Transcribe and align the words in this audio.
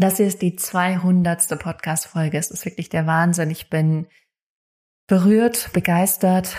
Das 0.00 0.16
hier 0.16 0.28
ist 0.28 0.40
die 0.40 0.56
200. 0.56 1.58
Podcast-Folge. 1.58 2.38
Es 2.38 2.50
ist 2.50 2.64
wirklich 2.64 2.88
der 2.88 3.06
Wahnsinn. 3.06 3.50
Ich 3.50 3.68
bin 3.68 4.06
berührt, 5.06 5.74
begeistert, 5.74 6.56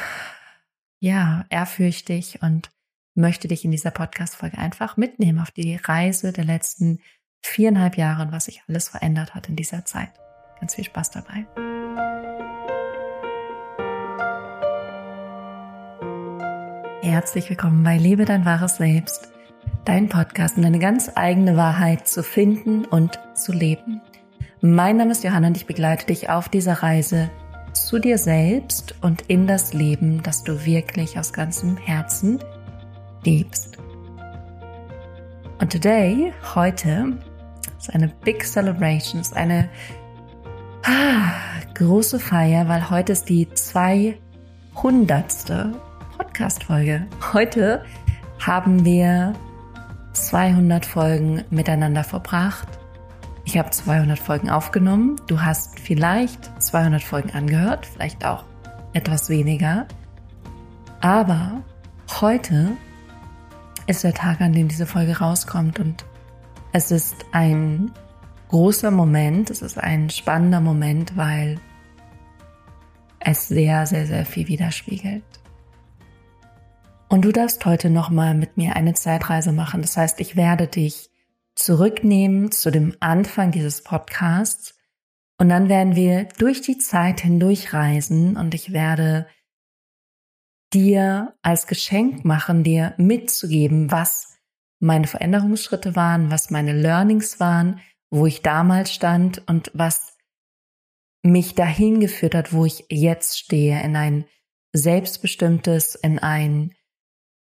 ja, 0.99 1.46
ehrfürchtig 1.49 2.43
und 2.43 2.69
möchte 3.15 3.47
dich 3.47 3.65
in 3.65 3.71
dieser 3.71 3.89
Podcast-Folge 3.89 4.59
einfach 4.59 4.96
mitnehmen 4.96 5.39
auf 5.39 5.49
die 5.49 5.75
Reise 5.75 6.33
der 6.33 6.43
letzten 6.43 6.99
viereinhalb 7.41 7.97
Jahre 7.97 8.21
und 8.21 8.31
was 8.31 8.46
sich 8.46 8.62
alles 8.67 8.89
verändert 8.89 9.34
hat 9.34 9.50
in 9.50 9.55
dieser 9.55 9.86
Zeit. 9.86 10.12
Ganz 10.60 10.76
viel 10.76 10.84
Spaß 10.84 11.10
dabei. 11.10 11.48
Herzlich 17.02 17.50
willkommen 17.50 17.84
bei 17.84 17.98
Lebe 17.98 18.26
dein 18.26 18.46
wahres 18.46 18.76
Selbst 18.76 19.32
dein 19.86 20.09
Podcast 20.09 20.57
und 20.57 20.63
deine 20.63 20.79
ganz 20.79 21.11
eigene 21.16 21.57
Wahrheit 21.57 22.07
zu 22.07 22.23
finden 22.23 22.86
und 22.86 23.20
zu 23.34 23.52
leben. 23.52 24.02
Mein 24.61 24.98
Name 24.98 25.11
ist 25.11 25.23
Johanna 25.23 25.48
und 25.48 25.57
ich 25.57 25.66
begleite 25.66 26.05
dich 26.05 26.30
auf 26.30 26.49
dieser 26.49 26.84
Reise 26.84 27.31
zu 27.73 27.99
dir 27.99 28.17
selbst 28.17 28.95
und 29.02 29.23
in 29.27 29.48
das 29.48 29.73
Leben, 29.73 30.21
das 30.23 30.44
du 30.44 30.66
wirklich 30.66 31.17
aus 31.17 31.34
ganzem 31.34 31.77
Herzen 31.77 32.40
liebst. 33.23 33.77
Und 35.59 35.71
today, 35.71 36.34
heute, 36.55 37.18
ist 37.79 37.93
eine 37.93 38.09
Big 38.23 38.43
Celebration, 38.45 39.21
ist 39.21 39.35
eine 39.35 39.70
ah, 40.84 41.32
große 41.76 42.20
Feier, 42.20 42.68
weil 42.68 42.90
heute 42.90 43.13
ist 43.13 43.29
die 43.29 43.48
200. 43.49 44.20
Podcast-Folge. 46.18 47.07
Heute 47.34 47.84
haben 48.40 48.85
wir 48.85 49.34
200 50.13 50.85
Folgen 50.85 51.43
miteinander 51.49 52.03
verbracht. 52.03 52.67
Ich 53.45 53.57
habe 53.57 53.70
200 53.70 54.20
Folgen 54.20 54.49
aufgenommen. 54.49 55.20
Du 55.27 55.41
hast 55.41 55.79
vielleicht 55.79 56.61
200 56.61 57.01
Folgen 57.01 57.31
angehört, 57.31 57.85
vielleicht 57.85 58.26
auch 58.26 58.43
etwas 58.93 59.29
weniger. 59.29 59.87
Aber 60.99 61.62
heute 62.21 62.77
ist 63.87 64.03
der 64.03 64.13
Tag, 64.13 64.41
an 64.41 64.53
dem 64.53 64.68
diese 64.68 64.85
Folge 64.85 65.18
rauskommt 65.18 65.79
und 65.79 66.06
es 66.73 66.91
ist 66.91 67.25
ein 67.31 67.91
großer 68.50 68.91
Moment, 68.91 69.50
es 69.50 69.62
ist 69.62 69.78
ein 69.78 70.09
spannender 70.09 70.62
Moment, 70.62 71.18
weil 71.18 71.59
es 73.19 73.47
sehr, 73.47 73.85
sehr, 73.85 74.06
sehr 74.06 74.25
viel 74.25 74.47
widerspiegelt. 74.47 75.23
Und 77.12 77.23
du 77.23 77.34
darfst 77.34 77.66
heute 77.66 77.90
nochmal 77.90 78.34
mit 78.35 78.56
mir 78.56 78.78
eine 78.78 78.94
Zeitreise 78.94 79.51
machen. 79.51 79.81
Das 79.81 79.97
heißt, 79.97 80.22
ich 80.22 80.38
werde 80.38 80.67
dich 80.67 81.09
zurücknehmen 81.56 82.53
zu 82.53 82.72
dem 82.72 82.95
Anfang 83.01 83.51
dieses 83.51 83.84
Podcasts 83.84 84.79
und 85.38 85.50
dann 85.50 85.68
werden 85.68 85.97
wir 85.97 86.29
durch 86.38 86.62
die 86.62 86.78
Zeit 86.78 87.19
hindurch 87.19 87.73
reisen 87.73 88.38
und 88.38 88.53
ich 88.53 88.72
werde 88.72 89.28
dir 90.72 91.35
als 91.41 91.68
Geschenk 91.68 92.23
machen, 92.23 92.63
dir 92.63 92.94
mitzugeben, 92.95 93.91
was 93.91 94.38
meine 94.79 95.07
Veränderungsschritte 95.07 95.97
waren, 95.97 96.31
was 96.31 96.50
meine 96.50 96.72
Learnings 96.72 97.41
waren, 97.41 97.81
wo 98.09 98.25
ich 98.25 98.41
damals 98.41 98.94
stand 98.94 99.46
und 99.50 99.69
was 99.73 100.16
mich 101.23 101.56
dahin 101.56 102.00
geführt 102.00 102.35
hat, 102.35 102.53
wo 102.53 102.63
ich 102.63 102.85
jetzt 102.88 103.38
stehe, 103.38 103.84
in 103.84 103.97
ein 103.97 104.23
selbstbestimmtes, 104.72 105.96
in 105.96 106.18
ein 106.18 106.73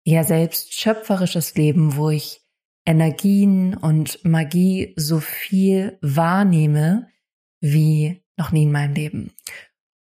ja 0.03 0.23
selbst 0.23 0.73
schöpferisches 0.73 1.55
Leben, 1.55 1.95
wo 1.95 2.09
ich 2.09 2.41
Energien 2.85 3.75
und 3.75 4.23
Magie 4.25 4.93
so 4.95 5.19
viel 5.19 5.97
wahrnehme 6.01 7.07
wie 7.61 8.23
noch 8.37 8.51
nie 8.51 8.63
in 8.63 8.71
meinem 8.71 8.93
Leben. 8.93 9.33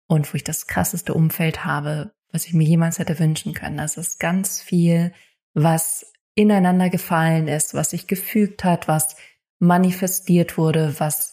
Und 0.06 0.32
wo 0.32 0.36
ich 0.36 0.44
das 0.44 0.66
krasseste 0.66 1.12
Umfeld 1.12 1.64
habe, 1.64 2.12
was 2.32 2.46
ich 2.46 2.54
mir 2.54 2.66
jemals 2.66 2.98
hätte 2.98 3.18
wünschen 3.18 3.52
können. 3.52 3.76
Das 3.76 3.96
ist 3.96 4.18
ganz 4.18 4.60
viel, 4.60 5.12
was 5.54 6.12
ineinander 6.34 6.88
gefallen 6.88 7.48
ist, 7.48 7.74
was 7.74 7.90
sich 7.90 8.06
gefügt 8.06 8.64
hat, 8.64 8.88
was 8.88 9.16
manifestiert 9.58 10.56
wurde, 10.56 10.94
was 10.98 11.32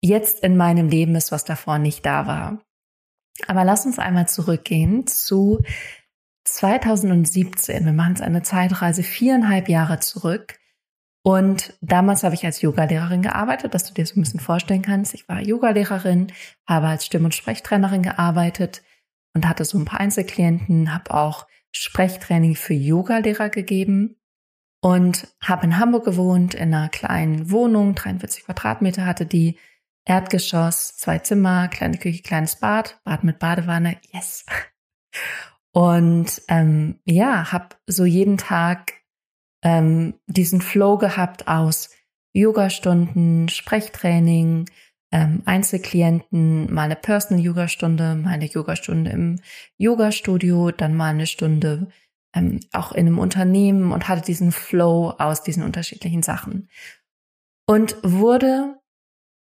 jetzt 0.00 0.42
in 0.42 0.56
meinem 0.56 0.88
Leben 0.88 1.14
ist, 1.14 1.32
was 1.32 1.44
davor 1.44 1.78
nicht 1.78 2.06
da 2.06 2.26
war. 2.26 2.62
Aber 3.46 3.64
lass 3.64 3.86
uns 3.86 3.98
einmal 3.98 4.28
zurückgehen 4.28 5.06
zu 5.06 5.62
2017, 6.54 7.84
wir 7.84 7.92
machen 7.92 8.14
es 8.14 8.20
eine 8.20 8.42
Zeitreise 8.42 9.02
viereinhalb 9.02 9.68
Jahre 9.68 10.00
zurück. 10.00 10.58
Und 11.22 11.74
damals 11.82 12.22
habe 12.22 12.34
ich 12.34 12.44
als 12.46 12.62
Yogalehrerin 12.62 13.22
gearbeitet, 13.22 13.74
dass 13.74 13.84
du 13.84 13.92
dir 13.92 14.06
so 14.06 14.18
ein 14.18 14.22
bisschen 14.22 14.40
vorstellen 14.40 14.82
kannst. 14.82 15.12
Ich 15.14 15.28
war 15.28 15.40
Yogalehrerin, 15.40 16.32
habe 16.66 16.88
als 16.88 17.04
Stimm- 17.04 17.26
und 17.26 17.34
Sprechtrainerin 17.34 18.02
gearbeitet 18.02 18.82
und 19.34 19.46
hatte 19.46 19.64
so 19.64 19.78
ein 19.78 19.84
paar 19.84 20.00
Einzelklienten, 20.00 20.94
habe 20.94 21.12
auch 21.12 21.46
Sprechtraining 21.72 22.56
für 22.56 22.74
Yogalehrer 22.74 23.50
gegeben 23.50 24.16
und 24.80 25.28
habe 25.42 25.66
in 25.66 25.78
Hamburg 25.78 26.04
gewohnt, 26.04 26.54
in 26.54 26.74
einer 26.74 26.88
kleinen 26.88 27.50
Wohnung, 27.50 27.94
43 27.94 28.44
Quadratmeter 28.44 29.04
hatte 29.04 29.26
die, 29.26 29.58
Erdgeschoss, 30.06 30.96
zwei 30.96 31.18
Zimmer, 31.18 31.68
kleine 31.68 31.98
Küche, 31.98 32.22
kleines 32.22 32.56
Bad, 32.56 33.00
Bad 33.04 33.22
mit 33.22 33.38
Badewanne, 33.38 33.98
yes. 34.12 34.44
Und 35.72 36.42
ähm, 36.48 37.00
ja, 37.04 37.52
habe 37.52 37.76
so 37.86 38.04
jeden 38.04 38.38
Tag 38.38 38.94
ähm, 39.62 40.14
diesen 40.26 40.60
Flow 40.60 40.98
gehabt 40.98 41.48
aus 41.48 41.90
Yoga-Stunden, 42.32 43.48
Sprechtraining, 43.48 44.66
ähm, 45.12 45.42
Einzelklienten, 45.44 46.72
mal 46.72 46.84
eine 46.84 46.96
Personal-Yoga-Stunde, 46.96 48.14
mal 48.16 48.30
eine 48.30 48.46
Yoga-Stunde 48.46 49.10
im 49.10 49.40
Yoga-Studio, 49.78 50.70
dann 50.70 50.94
mal 50.94 51.10
eine 51.10 51.26
Stunde 51.26 51.88
ähm, 52.34 52.60
auch 52.72 52.92
in 52.92 53.06
einem 53.06 53.18
Unternehmen 53.18 53.92
und 53.92 54.08
hatte 54.08 54.22
diesen 54.22 54.52
Flow 54.52 55.10
aus 55.18 55.42
diesen 55.42 55.62
unterschiedlichen 55.62 56.22
Sachen. 56.22 56.68
Und 57.66 57.96
wurde 58.02 58.76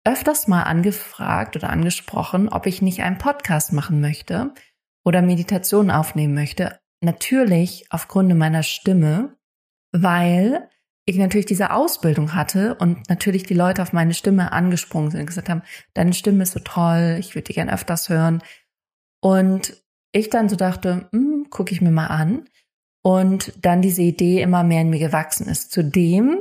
öfters 0.06 0.48
mal 0.48 0.64
angefragt 0.64 1.56
oder 1.56 1.70
angesprochen, 1.70 2.50
ob 2.50 2.66
ich 2.66 2.82
nicht 2.82 3.02
einen 3.02 3.18
Podcast 3.18 3.72
machen 3.72 4.02
möchte 4.02 4.54
oder 5.04 5.22
Meditation 5.22 5.92
aufnehmen 5.92 6.34
möchte, 6.34 6.80
natürlich 7.02 7.86
aufgrund 7.90 8.34
meiner 8.36 8.64
Stimme, 8.64 9.36
weil 9.92 10.70
ich 11.06 11.18
natürlich 11.18 11.46
diese 11.46 11.72
Ausbildung 11.72 12.34
hatte 12.34 12.76
und 12.76 13.10
natürlich 13.10 13.44
die 13.44 13.54
Leute 13.54 13.82
auf 13.82 13.92
meine 13.92 14.14
Stimme 14.14 14.54
angesprungen 14.54 15.12
sind 15.12 15.20
und 15.22 15.26
gesagt 15.28 15.50
haben, 15.50 15.64
deine 15.94 16.14
Stimme 16.14 16.44
ist 16.44 16.54
so 16.54 16.62
toll, 16.62 17.18
ich 17.20 17.36
würde 17.36 17.46
die 17.46 17.54
gern 17.54 17.70
öfters 17.70 18.08
hören. 18.08 18.42
Und 19.22 19.84
ich 20.14 20.30
dann 20.30 20.48
so 20.48 20.56
dachte, 20.56 21.10
hm, 21.12 21.48
gucke 21.50 21.74
ich 21.74 21.82
mir 21.82 21.92
mal 21.92 22.08
an. 22.08 22.46
Und 23.02 23.54
dann 23.62 23.82
diese 23.82 24.02
Idee 24.02 24.42
immer 24.42 24.64
mehr 24.64 24.82
in 24.82 24.90
mir 24.90 25.00
gewachsen 25.00 25.48
ist. 25.50 25.72
Zudem 25.72 26.38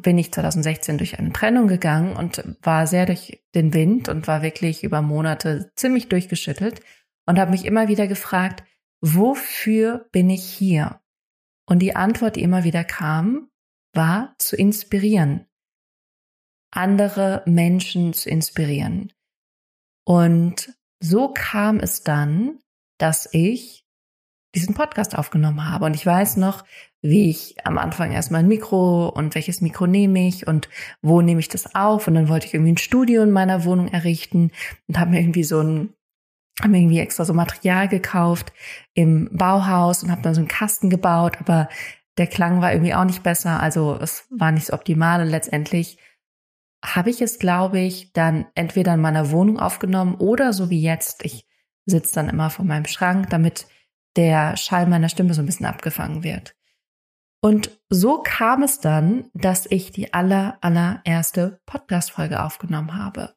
bin 0.00 0.16
ich 0.16 0.32
2016 0.32 0.98
durch 0.98 1.18
eine 1.18 1.32
Trennung 1.32 1.66
gegangen 1.66 2.14
und 2.16 2.44
war 2.62 2.86
sehr 2.86 3.04
durch 3.06 3.42
den 3.54 3.74
Wind 3.74 4.08
und 4.08 4.28
war 4.28 4.42
wirklich 4.42 4.84
über 4.84 5.02
Monate 5.02 5.72
ziemlich 5.74 6.08
durchgeschüttelt 6.08 6.80
und 7.26 7.38
habe 7.38 7.50
mich 7.50 7.64
immer 7.64 7.88
wieder 7.88 8.06
gefragt, 8.06 8.64
wofür 9.00 10.08
bin 10.12 10.30
ich 10.30 10.44
hier? 10.44 11.00
Und 11.68 11.80
die 11.80 11.96
Antwort, 11.96 12.36
die 12.36 12.42
immer 12.42 12.64
wieder 12.64 12.84
kam, 12.84 13.50
war 13.92 14.34
zu 14.38 14.56
inspirieren, 14.56 15.46
andere 16.70 17.42
Menschen 17.46 18.12
zu 18.12 18.30
inspirieren. 18.30 19.12
Und 20.04 20.72
so 21.00 21.32
kam 21.32 21.80
es 21.80 22.02
dann, 22.02 22.60
dass 22.98 23.28
ich 23.32 23.84
diesen 24.54 24.74
Podcast 24.74 25.16
aufgenommen 25.16 25.68
habe. 25.68 25.84
Und 25.84 25.94
ich 25.94 26.06
weiß 26.06 26.36
noch, 26.36 26.64
wie 27.02 27.28
ich 27.28 27.66
am 27.66 27.78
Anfang 27.78 28.12
erstmal 28.12 28.40
ein 28.40 28.48
Mikro 28.48 29.08
und 29.08 29.34
welches 29.34 29.60
Mikro 29.60 29.86
nehme 29.86 30.26
ich 30.26 30.46
und 30.46 30.68
wo 31.02 31.20
nehme 31.20 31.40
ich 31.40 31.48
das 31.48 31.74
auf. 31.74 32.08
Und 32.08 32.14
dann 32.14 32.28
wollte 32.28 32.46
ich 32.46 32.54
irgendwie 32.54 32.72
ein 32.72 32.78
Studio 32.78 33.22
in 33.22 33.32
meiner 33.32 33.64
Wohnung 33.64 33.88
errichten 33.88 34.50
und 34.88 34.98
habe 34.98 35.10
mir 35.10 35.20
irgendwie 35.20 35.44
so 35.44 35.60
ein 35.60 35.95
haben 36.62 36.74
irgendwie 36.74 37.00
extra 37.00 37.24
so 37.24 37.34
Material 37.34 37.88
gekauft 37.88 38.52
im 38.94 39.28
Bauhaus 39.32 40.02
und 40.02 40.10
habe 40.10 40.22
dann 40.22 40.34
so 40.34 40.40
einen 40.40 40.48
Kasten 40.48 40.90
gebaut, 40.90 41.36
aber 41.40 41.68
der 42.16 42.26
Klang 42.26 42.62
war 42.62 42.72
irgendwie 42.72 42.94
auch 42.94 43.04
nicht 43.04 43.22
besser, 43.22 43.60
also 43.60 43.98
es 44.00 44.26
war 44.30 44.52
nicht 44.52 44.66
so 44.66 44.72
optimal 44.72 45.20
und 45.20 45.28
letztendlich 45.28 45.98
habe 46.84 47.10
ich 47.10 47.20
es, 47.20 47.38
glaube 47.38 47.80
ich, 47.80 48.12
dann 48.12 48.46
entweder 48.54 48.94
in 48.94 49.00
meiner 49.00 49.30
Wohnung 49.30 49.58
aufgenommen 49.58 50.14
oder 50.14 50.52
so 50.52 50.70
wie 50.70 50.80
jetzt, 50.80 51.24
ich 51.24 51.46
sitze 51.84 52.14
dann 52.14 52.28
immer 52.28 52.48
vor 52.48 52.64
meinem 52.64 52.86
Schrank, 52.86 53.30
damit 53.30 53.66
der 54.16 54.56
Schall 54.56 54.86
meiner 54.86 55.08
Stimme 55.08 55.34
so 55.34 55.42
ein 55.42 55.46
bisschen 55.46 55.66
abgefangen 55.66 56.22
wird. 56.22 56.54
Und 57.42 57.78
so 57.90 58.22
kam 58.22 58.62
es 58.62 58.80
dann, 58.80 59.30
dass 59.34 59.66
ich 59.66 59.92
die 59.92 60.14
aller, 60.14 60.58
allererste 60.62 61.60
Podcast-Folge 61.66 62.42
aufgenommen 62.42 62.96
habe 62.96 63.34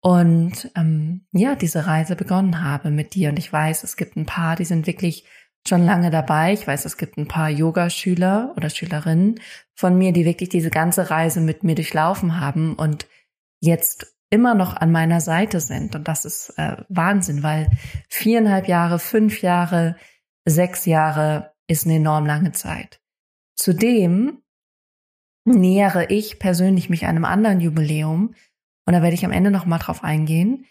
und 0.00 0.70
ähm, 0.76 1.26
ja, 1.32 1.54
diese 1.54 1.86
Reise 1.86 2.14
begonnen 2.14 2.62
habe 2.62 2.90
mit 2.90 3.14
dir. 3.14 3.30
Und 3.30 3.38
ich 3.38 3.52
weiß, 3.52 3.82
es 3.84 3.96
gibt 3.96 4.16
ein 4.16 4.26
paar, 4.26 4.56
die 4.56 4.64
sind 4.64 4.86
wirklich 4.86 5.24
schon 5.66 5.84
lange 5.84 6.10
dabei. 6.10 6.52
Ich 6.52 6.66
weiß, 6.66 6.84
es 6.84 6.96
gibt 6.96 7.18
ein 7.18 7.28
paar 7.28 7.50
Yogaschüler 7.50 8.54
oder 8.56 8.70
Schülerinnen 8.70 9.40
von 9.74 9.98
mir, 9.98 10.12
die 10.12 10.24
wirklich 10.24 10.48
diese 10.48 10.70
ganze 10.70 11.10
Reise 11.10 11.40
mit 11.40 11.64
mir 11.64 11.74
durchlaufen 11.74 12.40
haben 12.40 12.74
und 12.74 13.06
jetzt 13.60 14.14
immer 14.30 14.54
noch 14.54 14.76
an 14.76 14.92
meiner 14.92 15.20
Seite 15.20 15.60
sind. 15.60 15.96
Und 15.96 16.06
das 16.06 16.24
ist 16.24 16.54
äh, 16.58 16.76
Wahnsinn, 16.88 17.42
weil 17.42 17.68
viereinhalb 18.08 18.68
Jahre, 18.68 18.98
fünf 18.98 19.42
Jahre, 19.42 19.96
sechs 20.44 20.86
Jahre 20.86 21.54
ist 21.66 21.86
eine 21.86 21.96
enorm 21.96 22.26
lange 22.26 22.52
Zeit. 22.52 23.00
Zudem 23.56 24.42
nähere 25.44 26.06
ich 26.10 26.38
persönlich 26.38 26.90
mich 26.90 27.06
einem 27.06 27.24
anderen 27.24 27.60
Jubiläum 27.60 28.34
und 28.88 28.94
da 28.94 29.02
werde 29.02 29.14
ich 29.14 29.26
am 29.26 29.32
Ende 29.32 29.50
noch 29.50 29.66
mal 29.66 29.76
drauf 29.76 30.02
eingehen. 30.02 30.64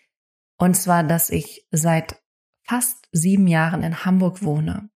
Und 0.57 0.73
zwar, 0.75 1.03
dass 1.03 1.29
ich 1.29 1.67
seit 1.69 2.19
fast 2.67 3.07
sieben 3.11 3.45
Jahren 3.45 3.83
in 3.83 4.05
Hamburg 4.05 4.41
wohne. 4.41 4.89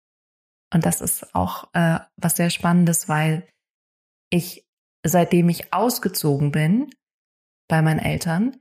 Und 0.74 0.84
das 0.86 1.00
ist 1.00 1.32
auch 1.32 1.72
äh, 1.72 2.00
was 2.16 2.34
sehr 2.34 2.50
Spannendes, 2.50 3.08
weil 3.08 3.46
ich, 4.28 4.66
seitdem 5.06 5.48
ich 5.50 5.72
ausgezogen 5.72 6.50
bin 6.50 6.90
bei 7.68 7.80
meinen 7.80 8.00
Eltern 8.00 8.56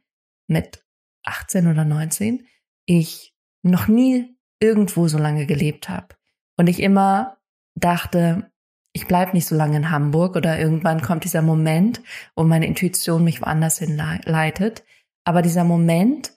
mit 0.45 0.85
18 1.23 1.65
oder 1.65 1.83
19, 1.83 2.45
ich 2.85 3.33
noch 3.63 3.87
nie 3.87 4.37
irgendwo 4.59 5.07
so 5.07 5.17
lange 5.17 5.47
gelebt 5.47 5.89
habe. 5.89 6.09
Und 6.55 6.67
ich 6.67 6.79
immer 6.81 7.41
dachte, 7.73 8.50
ich 8.93 9.07
bleib 9.07 9.33
nicht 9.33 9.47
so 9.47 9.55
lange 9.55 9.77
in 9.77 9.91
Hamburg 9.91 10.35
oder 10.35 10.59
irgendwann 10.59 11.01
kommt 11.01 11.23
dieser 11.23 11.41
Moment, 11.41 12.01
wo 12.35 12.43
meine 12.43 12.67
Intuition 12.67 13.23
mich 13.23 13.41
woanders 13.41 13.79
hinleitet. 13.79 14.83
Aber 15.23 15.41
dieser 15.41 15.63
Moment 15.63 16.33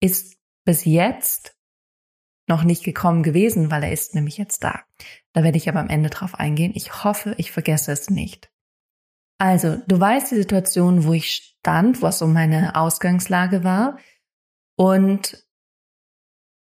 ist 0.00 0.38
bis 0.64 0.84
jetzt 0.84 1.56
noch 2.46 2.62
nicht 2.62 2.84
gekommen 2.84 3.22
gewesen, 3.22 3.70
weil 3.70 3.82
er 3.82 3.92
ist 3.92 4.14
nämlich 4.14 4.38
jetzt 4.38 4.64
da. 4.64 4.80
Da 5.32 5.42
werde 5.42 5.58
ich 5.58 5.68
aber 5.68 5.80
am 5.80 5.88
Ende 5.88 6.08
drauf 6.08 6.34
eingehen. 6.34 6.72
Ich 6.74 7.04
hoffe, 7.04 7.34
ich 7.36 7.52
vergesse 7.52 7.92
es 7.92 8.10
nicht. 8.10 8.50
Also, 9.38 9.76
du 9.86 10.00
weißt 10.00 10.30
die 10.32 10.36
Situation, 10.36 11.04
wo 11.04 11.12
ich 11.12 11.30
stand, 11.60 12.02
was 12.02 12.18
so 12.18 12.26
meine 12.26 12.74
Ausgangslage 12.74 13.64
war. 13.64 13.98
Und 14.76 15.46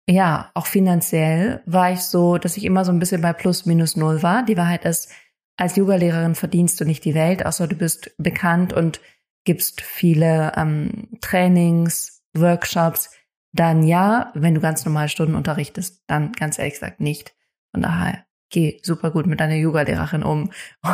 ja, 0.07 0.51
auch 0.53 0.65
finanziell 0.65 1.61
war 1.65 1.91
ich 1.91 2.01
so, 2.01 2.37
dass 2.37 2.57
ich 2.57 2.65
immer 2.65 2.85
so 2.85 2.91
ein 2.91 2.99
bisschen 2.99 3.21
bei 3.21 3.33
plus 3.33 3.65
minus 3.65 3.95
null 3.95 4.23
war. 4.23 4.43
Die 4.43 4.57
Wahrheit 4.57 4.85
ist, 4.85 5.09
als 5.57 5.75
Yogalehrerin 5.75 6.35
verdienst 6.35 6.79
du 6.79 6.85
nicht 6.85 7.05
die 7.05 7.15
Welt, 7.15 7.45
außer 7.45 7.67
du 7.67 7.75
bist 7.75 8.11
bekannt 8.17 8.73
und 8.73 8.99
gibst 9.45 9.81
viele 9.81 10.51
ähm, 10.57 11.09
Trainings, 11.21 12.23
Workshops. 12.33 13.11
Dann 13.53 13.83
ja, 13.83 14.31
wenn 14.33 14.55
du 14.55 14.61
ganz 14.61 14.83
normale 14.85 15.07
Stunden 15.07 15.35
unterrichtest, 15.35 16.03
dann 16.07 16.33
ganz 16.33 16.59
ehrlich 16.59 16.73
gesagt 16.73 16.99
nicht. 16.99 17.33
Von 17.71 17.83
daher, 17.83 18.25
geh 18.49 18.79
super 18.83 19.11
gut 19.11 19.27
mit 19.27 19.39
deiner 19.39 19.55
Yogalehrerin 19.55 20.23
um. 20.23 20.51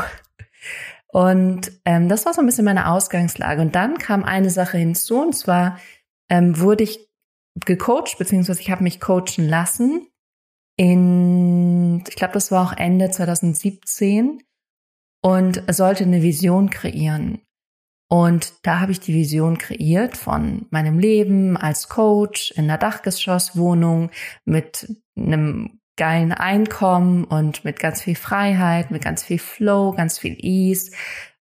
Und 1.08 1.72
ähm, 1.84 2.08
das 2.08 2.26
war 2.26 2.34
so 2.34 2.42
ein 2.42 2.46
bisschen 2.46 2.66
meine 2.66 2.90
Ausgangslage. 2.90 3.62
Und 3.62 3.76
dann 3.76 3.98
kam 3.98 4.24
eine 4.24 4.50
Sache 4.50 4.78
hinzu, 4.78 5.22
und 5.22 5.34
zwar 5.34 5.78
ähm, 6.30 6.58
wurde 6.60 6.86
ich 6.86 7.10
gecoacht, 7.66 8.18
beziehungsweise 8.18 8.62
ich 8.62 8.72
habe 8.72 8.84
mich 8.84 9.02
coachen 9.02 9.48
lassen. 9.48 10.08
In, 10.78 12.04
ich 12.08 12.16
glaube, 12.16 12.34
das 12.34 12.52
war 12.52 12.66
auch 12.66 12.78
Ende 12.78 13.10
2017 13.10 14.42
und 15.22 15.64
sollte 15.70 16.04
eine 16.04 16.22
Vision 16.22 16.70
kreieren. 16.70 17.42
Und 18.10 18.54
da 18.64 18.82
habe 18.82 18.92
ich 18.92 19.00
die 19.00 19.14
Vision 19.14 19.58
kreiert 19.58 20.18
von 20.18 20.66
meinem 20.70 21.00
Leben 21.00 21.56
als 21.56 21.88
Coach 21.88 22.52
in 22.52 22.66
einer 22.66 22.78
Dachgeschosswohnung 22.78 24.12
mit 24.44 24.94
einem 25.16 25.80
geilen 25.96 26.34
Einkommen 26.34 27.24
und 27.24 27.64
mit 27.64 27.80
ganz 27.80 28.02
viel 28.02 28.16
Freiheit, 28.16 28.92
mit 28.92 29.04
ganz 29.04 29.24
viel 29.24 29.40
Flow, 29.40 29.94
ganz 29.94 30.20
viel 30.20 30.36
Ease, 30.40 30.92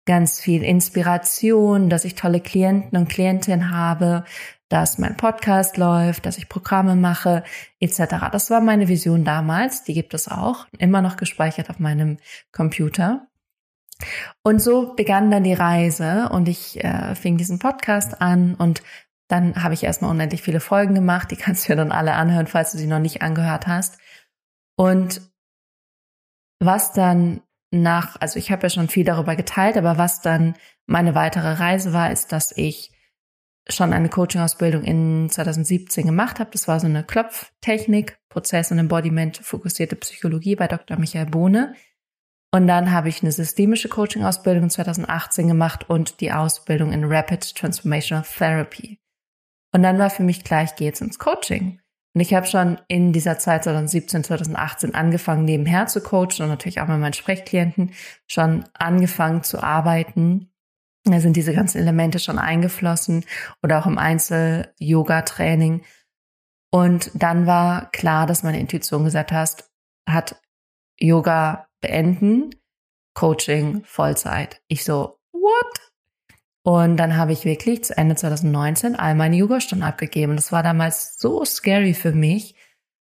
ganz 0.07 0.41
viel 0.41 0.63
Inspiration, 0.63 1.89
dass 1.89 2.05
ich 2.05 2.15
tolle 2.15 2.41
Klienten 2.41 2.99
und 2.99 3.09
Klientinnen 3.09 3.71
habe, 3.71 4.25
dass 4.69 4.99
mein 4.99 5.17
Podcast 5.17 5.77
läuft, 5.77 6.27
dass 6.27 6.39
ich 6.39 6.49
Programme 6.49 6.95
mache, 6.95 7.43
etc. 7.81 8.29
Das 8.31 8.51
war 8.51 8.61
meine 8.61 8.87
Vision 8.87 9.25
damals, 9.25 9.83
die 9.83 9.95
gibt 9.95 10.15
es 10.15 10.29
auch, 10.29 10.67
immer 10.79 11.03
noch 11.03 11.17
gespeichert 11.17 11.71
auf 11.71 11.81
meinem 11.81 12.19
Computer. 12.53 13.30
Und 14.43 14.61
so 14.61 14.95
begann 14.95 15.31
dann 15.31 15.45
die 15.45 15.55
Reise 15.55 16.29
und 16.31 16.49
ich 16.49 16.83
äh, 16.83 17.15
fing 17.15 17.37
diesen 17.37 17.59
Podcast 17.59 18.21
an 18.21 18.55
und 18.55 18.83
dann 19.29 19.63
habe 19.63 19.75
ich 19.75 19.85
erstmal 19.85 20.11
unendlich 20.11 20.43
viele 20.43 20.61
Folgen 20.61 20.95
gemacht, 20.95 21.31
die 21.31 21.37
kannst 21.37 21.65
du 21.65 21.73
ja 21.73 21.77
dann 21.77 21.93
alle 21.93 22.15
anhören, 22.15 22.49
falls 22.49 22.73
du 22.73 22.79
sie 22.79 22.89
noch 22.89 22.99
nicht 22.99 23.23
angehört 23.23 23.67
hast. 23.67 23.99
Und 24.77 25.21
was 26.59 26.93
dann 26.93 27.43
nach, 27.71 28.17
also 28.21 28.39
ich 28.39 28.51
habe 28.51 28.65
ja 28.65 28.71
schon 28.71 28.89
viel 28.89 29.05
darüber 29.05 29.37
geteilt, 29.37 29.77
aber 29.77 29.99
was 29.99 30.21
dann 30.21 30.57
meine 30.87 31.15
weitere 31.15 31.53
Reise 31.53 31.93
war, 31.93 32.11
ist, 32.11 32.33
dass 32.33 32.53
ich 32.57 32.93
schon 33.69 33.93
eine 33.93 34.09
Coaching-Ausbildung 34.09 34.83
in 34.83 35.29
2017 35.31 36.07
gemacht 36.07 36.41
habe. 36.41 36.51
Das 36.51 36.67
war 36.67 36.81
so 36.81 36.87
eine 36.87 37.05
Klopftechnik, 37.05 38.19
Prozess- 38.29 38.73
und 38.73 38.79
Embodiment 38.79 39.37
fokussierte 39.37 39.97
Psychologie 39.97 40.57
bei 40.57 40.67
Dr. 40.67 40.99
Michael 40.99 41.27
Bohne. 41.27 41.75
Und 42.53 42.67
dann 42.67 42.91
habe 42.91 43.09
ich 43.09 43.23
eine 43.23 43.31
systemische 43.31 43.89
Coaching-Ausbildung 43.89 44.71
2018 44.71 45.47
gemacht 45.47 45.89
und 45.89 46.21
die 46.21 46.33
Ausbildung 46.33 46.93
in 46.93 47.05
Rapid 47.05 47.55
Transformational 47.55 48.25
Therapy. 48.25 48.99
Und 49.73 49.83
dann 49.83 49.99
war 49.99 50.11
für 50.11 50.25
mich 50.25 50.43
gleich, 50.43 50.75
geht's 50.75 51.01
ins 51.01 51.19
Coaching. 51.19 51.81
Und 52.13 52.21
ich 52.21 52.35
habe 52.35 52.47
schon 52.47 52.81
in 52.89 53.13
dieser 53.13 53.39
Zeit 53.39 53.63
2017, 53.63 54.25
2018 54.25 54.95
angefangen, 54.97 55.45
nebenher 55.45 55.87
zu 55.87 56.01
coachen 56.01 56.43
und 56.43 56.49
natürlich 56.49 56.81
auch 56.81 56.89
mit 56.89 56.99
meinen 56.99 57.13
Sprechklienten 57.13 57.93
schon 58.27 58.65
angefangen 58.75 59.45
zu 59.45 59.63
arbeiten. 59.63 60.53
Da 61.05 61.21
sind 61.21 61.37
diese 61.37 61.55
ganzen 61.55 61.79
Elemente 61.79 62.19
schon 62.19 62.39
eingeflossen 62.39 63.25
oder 63.63 63.79
auch 63.79 63.87
im 63.87 63.97
Einzel-Yoga-Training. 63.97 65.83
Und 66.73 67.13
dann 67.15 67.47
war 67.47 67.91
klar, 67.93 68.27
dass 68.27 68.43
meine 68.43 68.59
Intuition 68.59 69.05
gesagt 69.05 69.31
hat, 69.31 69.71
hat 70.09 70.41
Yoga 70.99 71.70
beenden, 71.81 72.51
Coaching 73.15 73.83
Vollzeit. 73.85 74.63
Ich 74.69 74.85
so, 74.85 75.19
what? 75.33 75.91
Und 76.63 76.97
dann 76.97 77.17
habe 77.17 77.33
ich 77.33 77.45
wirklich 77.45 77.85
zu 77.85 77.97
Ende 77.97 78.15
2019 78.15 78.95
all 78.97 79.15
meine 79.15 79.37
Yoga-Stunden 79.37 79.85
abgegeben. 79.85 80.37
Das 80.37 80.53
war 80.53 80.63
damals 80.63 81.19
so 81.19 81.45
scary 81.45 81.95
für 81.95 82.13
mich, 82.13 82.55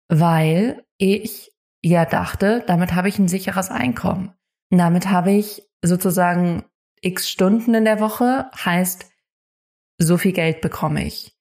weil 0.10 0.86
ich 0.98 1.52
ja 1.84 2.06
dachte, 2.06 2.64
damit 2.68 2.94
habe 2.94 3.08
ich 3.08 3.20
ein 3.20 3.28
sicheres 3.28 3.70
Einkommen. 3.70 4.34
Und 4.70 4.80
damit 4.80 5.10
habe 5.10 5.32
ich 5.32 5.64
sozusagen 5.82 6.66
x 7.02 7.30
Stunden 7.30 7.74
in 7.74 7.86
der 7.86 8.00
Woche, 8.00 8.50
heißt, 8.54 9.10
so 9.98 10.18
viel 10.18 10.34
Geld 10.34 10.62
bekomme 10.62 11.06
ich. 11.06 11.36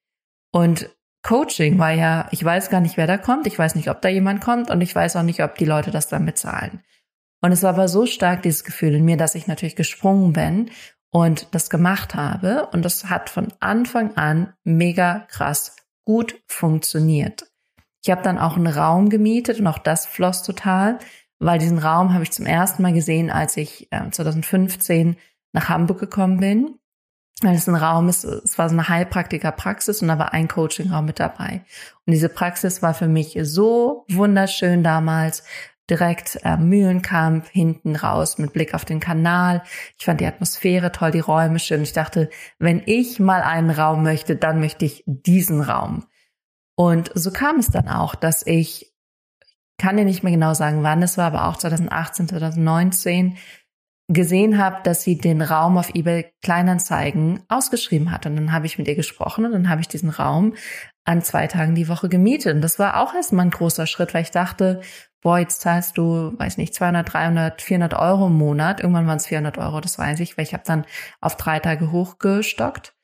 Und 0.52 0.90
Coaching 1.22 1.78
war 1.78 1.90
ja, 1.90 2.28
ich 2.30 2.44
weiß 2.44 2.70
gar 2.70 2.80
nicht, 2.80 2.96
wer 2.96 3.08
da 3.08 3.18
kommt, 3.18 3.46
ich 3.46 3.58
weiß 3.58 3.74
nicht, 3.74 3.90
ob 3.90 4.00
da 4.00 4.08
jemand 4.08 4.40
kommt 4.40 4.70
und 4.70 4.80
ich 4.80 4.94
weiß 4.94 5.16
auch 5.16 5.22
nicht, 5.22 5.42
ob 5.42 5.56
die 5.56 5.64
Leute 5.64 5.90
das 5.90 6.08
dann 6.08 6.24
bezahlen. 6.24 6.84
Und 7.46 7.52
es 7.52 7.62
war 7.62 7.70
aber 7.70 7.86
so 7.86 8.06
stark, 8.06 8.42
dieses 8.42 8.64
Gefühl 8.64 8.96
in 8.96 9.04
mir, 9.04 9.16
dass 9.16 9.36
ich 9.36 9.46
natürlich 9.46 9.76
gesprungen 9.76 10.32
bin 10.32 10.68
und 11.12 11.54
das 11.54 11.70
gemacht 11.70 12.16
habe. 12.16 12.66
Und 12.72 12.84
das 12.84 13.08
hat 13.08 13.30
von 13.30 13.52
Anfang 13.60 14.16
an 14.16 14.52
mega 14.64 15.20
krass 15.28 15.76
gut 16.04 16.42
funktioniert. 16.48 17.46
Ich 18.02 18.10
habe 18.10 18.22
dann 18.22 18.40
auch 18.40 18.56
einen 18.56 18.66
Raum 18.66 19.10
gemietet 19.10 19.60
und 19.60 19.68
auch 19.68 19.78
das 19.78 20.06
floss 20.06 20.42
total, 20.42 20.98
weil 21.38 21.60
diesen 21.60 21.78
Raum 21.78 22.14
habe 22.14 22.24
ich 22.24 22.32
zum 22.32 22.46
ersten 22.46 22.82
Mal 22.82 22.92
gesehen, 22.92 23.30
als 23.30 23.56
ich 23.56 23.92
äh, 23.92 24.10
2015 24.10 25.16
nach 25.52 25.68
Hamburg 25.68 26.00
gekommen 26.00 26.38
bin. 26.38 26.80
Weil 27.42 27.54
es 27.54 27.68
ein 27.68 27.76
Raum 27.76 28.08
ist, 28.08 28.24
es 28.24 28.58
war 28.58 28.68
so 28.68 28.74
eine 28.74 28.88
Heilpraktikerpraxis 28.88 30.02
und 30.02 30.08
da 30.08 30.18
war 30.18 30.32
ein 30.32 30.48
Coachingraum 30.48 31.04
mit 31.04 31.20
dabei. 31.20 31.64
Und 32.06 32.12
diese 32.12 32.28
Praxis 32.28 32.82
war 32.82 32.92
für 32.92 33.06
mich 33.06 33.38
so 33.42 34.04
wunderschön 34.08 34.82
damals, 34.82 35.44
direkt 35.88 36.40
äh, 36.44 36.56
Mühlenkamp 36.56 37.48
hinten 37.48 37.96
raus 37.96 38.38
mit 38.38 38.52
Blick 38.52 38.74
auf 38.74 38.84
den 38.84 39.00
Kanal. 39.00 39.62
Ich 39.98 40.04
fand 40.04 40.20
die 40.20 40.26
Atmosphäre 40.26 40.92
toll, 40.92 41.10
die 41.10 41.20
Räume 41.20 41.58
schön. 41.58 41.82
Ich 41.82 41.92
dachte, 41.92 42.28
wenn 42.58 42.82
ich 42.86 43.20
mal 43.20 43.42
einen 43.42 43.70
Raum 43.70 44.02
möchte, 44.02 44.36
dann 44.36 44.60
möchte 44.60 44.84
ich 44.84 45.04
diesen 45.06 45.60
Raum. 45.60 46.06
Und 46.76 47.10
so 47.14 47.30
kam 47.30 47.58
es 47.58 47.70
dann 47.70 47.88
auch, 47.88 48.14
dass 48.14 48.46
ich, 48.46 48.92
kann 49.78 49.96
dir 49.96 50.04
nicht 50.04 50.22
mehr 50.22 50.32
genau 50.32 50.54
sagen, 50.54 50.82
wann 50.82 51.02
es 51.02 51.18
war, 51.18 51.26
aber 51.26 51.48
auch 51.48 51.56
2018, 51.56 52.28
2019 52.28 53.36
gesehen 54.08 54.58
habe, 54.58 54.82
dass 54.84 55.02
sie 55.02 55.18
den 55.18 55.42
Raum 55.42 55.78
auf 55.78 55.94
eBay 55.94 56.32
Kleinanzeigen 56.42 57.42
ausgeschrieben 57.48 58.12
hat. 58.12 58.26
Und 58.26 58.36
dann 58.36 58.52
habe 58.52 58.66
ich 58.66 58.78
mit 58.78 58.86
ihr 58.86 58.94
gesprochen 58.94 59.44
und 59.44 59.52
dann 59.52 59.68
habe 59.68 59.80
ich 59.80 59.88
diesen 59.88 60.10
Raum 60.10 60.54
an 61.04 61.22
zwei 61.22 61.46
Tagen 61.46 61.74
die 61.74 61.88
Woche 61.88 62.08
gemietet. 62.08 62.54
Und 62.54 62.60
das 62.60 62.78
war 62.78 63.00
auch 63.00 63.14
erstmal 63.14 63.46
ein 63.46 63.50
großer 63.50 63.86
Schritt, 63.86 64.14
weil 64.14 64.22
ich 64.22 64.30
dachte, 64.30 64.80
boah, 65.26 65.40
jetzt 65.40 65.60
zahlst 65.60 65.98
du, 65.98 66.38
weiß 66.38 66.56
nicht, 66.56 66.72
200, 66.72 67.12
300, 67.12 67.60
400 67.60 67.94
Euro 67.94 68.28
im 68.28 68.38
Monat. 68.38 68.78
Irgendwann 68.78 69.08
waren 69.08 69.16
es 69.16 69.26
400 69.26 69.58
Euro, 69.58 69.80
das 69.80 69.98
weiß 69.98 70.20
ich, 70.20 70.38
weil 70.38 70.44
ich 70.44 70.52
habe 70.52 70.62
dann 70.64 70.84
auf 71.20 71.36
drei 71.36 71.58
Tage 71.58 71.90
hochgestockt. 71.90 72.94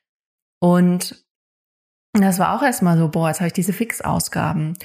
Und 0.61 1.27
das 2.13 2.39
war 2.39 2.55
auch 2.55 2.63
erstmal 2.63 2.97
so, 2.97 3.09
boah, 3.09 3.27
jetzt 3.27 3.41
habe 3.41 3.49
ich 3.49 3.53
diese 3.55 3.73
Fixausgaben. 3.73 4.79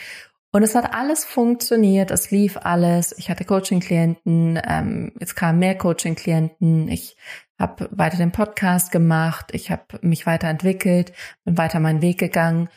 Und 0.52 0.64
es 0.64 0.74
hat 0.74 0.96
alles 0.96 1.26
funktioniert, 1.26 2.10
es 2.10 2.32
lief 2.32 2.58
alles. 2.58 3.16
Ich 3.20 3.30
hatte 3.30 3.46
Coaching-Klienten, 3.46 4.60
ähm, 4.68 5.12
es 5.20 5.36
kamen 5.36 5.60
mehr 5.60 5.78
Coaching-Klienten. 5.78 6.88
Ich 6.88 7.18
habe 7.60 7.88
weiter 7.92 8.18
den 8.18 8.32
Podcast 8.32 8.92
gemacht, 8.92 9.52
ich 9.52 9.70
habe 9.70 10.00
mich 10.02 10.26
weiterentwickelt, 10.26 11.14
bin 11.46 11.56
weiter 11.56 11.80
meinen 11.80 12.02
Weg 12.02 12.18
gegangen. 12.18 12.70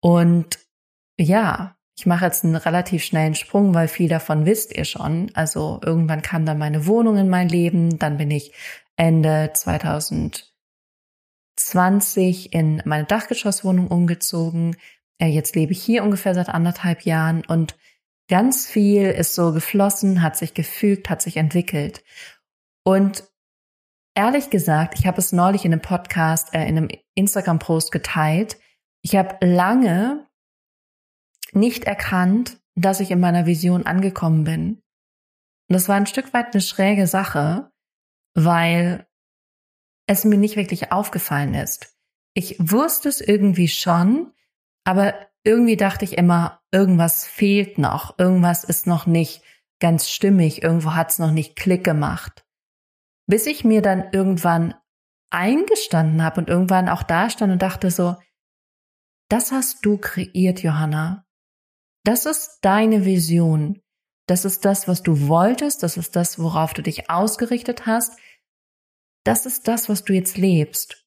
Und 0.00 0.60
ja, 1.18 1.75
ich 1.98 2.04
mache 2.04 2.26
jetzt 2.26 2.44
einen 2.44 2.56
relativ 2.56 3.04
schnellen 3.04 3.34
Sprung, 3.34 3.72
weil 3.72 3.88
viel 3.88 4.08
davon 4.08 4.44
wisst 4.44 4.76
ihr 4.76 4.84
schon. 4.84 5.30
Also 5.34 5.80
irgendwann 5.82 6.20
kam 6.20 6.44
dann 6.44 6.58
meine 6.58 6.86
Wohnung 6.86 7.16
in 7.16 7.30
mein 7.30 7.48
Leben, 7.48 7.98
dann 7.98 8.18
bin 8.18 8.30
ich 8.30 8.52
Ende 8.96 9.50
2020 9.54 12.52
in 12.52 12.82
meine 12.84 13.04
Dachgeschosswohnung 13.04 13.88
umgezogen. 13.88 14.76
Äh, 15.18 15.28
jetzt 15.28 15.56
lebe 15.56 15.72
ich 15.72 15.82
hier 15.82 16.04
ungefähr 16.04 16.34
seit 16.34 16.50
anderthalb 16.50 17.00
Jahren 17.02 17.42
und 17.46 17.78
ganz 18.28 18.66
viel 18.66 19.06
ist 19.06 19.34
so 19.34 19.52
geflossen, 19.52 20.20
hat 20.20 20.36
sich 20.36 20.52
gefügt, 20.52 21.08
hat 21.08 21.22
sich 21.22 21.38
entwickelt. 21.38 22.04
Und 22.84 23.24
ehrlich 24.14 24.50
gesagt, 24.50 24.98
ich 24.98 25.06
habe 25.06 25.18
es 25.18 25.32
neulich 25.32 25.64
in 25.64 25.72
einem 25.72 25.80
Podcast, 25.80 26.52
äh, 26.52 26.68
in 26.68 26.76
einem 26.76 26.88
Instagram-Post 27.14 27.90
geteilt. 27.90 28.58
Ich 29.00 29.16
habe 29.16 29.38
lange 29.46 30.25
nicht 31.56 31.84
erkannt, 31.84 32.58
dass 32.74 33.00
ich 33.00 33.10
in 33.10 33.20
meiner 33.20 33.46
Vision 33.46 33.86
angekommen 33.86 34.44
bin. 34.44 34.82
Und 35.68 35.74
das 35.74 35.88
war 35.88 35.96
ein 35.96 36.06
Stück 36.06 36.32
weit 36.32 36.52
eine 36.52 36.60
schräge 36.60 37.06
Sache, 37.06 37.72
weil 38.34 39.06
es 40.06 40.24
mir 40.24 40.38
nicht 40.38 40.56
wirklich 40.56 40.92
aufgefallen 40.92 41.54
ist. 41.54 41.96
Ich 42.34 42.56
wusste 42.60 43.08
es 43.08 43.20
irgendwie 43.20 43.68
schon, 43.68 44.32
aber 44.84 45.14
irgendwie 45.42 45.76
dachte 45.76 46.04
ich 46.04 46.18
immer, 46.18 46.60
irgendwas 46.70 47.26
fehlt 47.26 47.78
noch, 47.78 48.18
irgendwas 48.18 48.62
ist 48.62 48.86
noch 48.86 49.06
nicht 49.06 49.42
ganz 49.80 50.08
stimmig, 50.08 50.62
irgendwo 50.62 50.94
hat 50.94 51.10
es 51.10 51.18
noch 51.18 51.30
nicht 51.30 51.56
Klick 51.56 51.82
gemacht. 51.82 52.44
Bis 53.26 53.46
ich 53.46 53.64
mir 53.64 53.82
dann 53.82 54.12
irgendwann 54.12 54.74
eingestanden 55.30 56.22
habe 56.22 56.40
und 56.40 56.48
irgendwann 56.48 56.88
auch 56.88 57.02
da 57.02 57.30
stand 57.30 57.52
und 57.52 57.62
dachte 57.62 57.90
so, 57.90 58.16
das 59.28 59.50
hast 59.50 59.84
du 59.84 59.98
kreiert, 59.98 60.62
Johanna. 60.62 61.25
Das 62.06 62.24
ist 62.24 62.58
deine 62.62 63.04
Vision. 63.04 63.82
Das 64.28 64.44
ist 64.44 64.64
das, 64.64 64.86
was 64.86 65.02
du 65.02 65.26
wolltest. 65.26 65.82
Das 65.82 65.96
ist 65.96 66.14
das, 66.14 66.38
worauf 66.38 66.72
du 66.72 66.82
dich 66.82 67.10
ausgerichtet 67.10 67.86
hast. 67.86 68.16
Das 69.24 69.44
ist 69.44 69.66
das, 69.66 69.88
was 69.88 70.04
du 70.04 70.12
jetzt 70.12 70.38
lebst. 70.38 71.04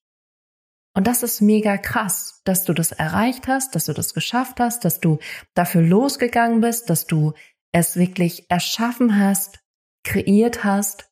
Und 0.94 1.08
das 1.08 1.24
ist 1.24 1.40
mega 1.40 1.78
krass, 1.78 2.42
dass 2.44 2.66
du 2.66 2.74
das 2.74 2.92
erreicht 2.92 3.48
hast, 3.48 3.76
dass 3.76 3.86
du 3.86 3.94
das 3.94 4.14
geschafft 4.14 4.60
hast, 4.60 4.84
dass 4.84 5.00
du 5.00 5.20
dafür 5.54 5.82
losgegangen 5.82 6.60
bist, 6.60 6.90
dass 6.90 7.08
du 7.08 7.32
es 7.72 7.96
wirklich 7.96 8.52
erschaffen 8.52 9.18
hast, 9.18 9.60
kreiert 10.04 10.66
hast, 10.66 11.10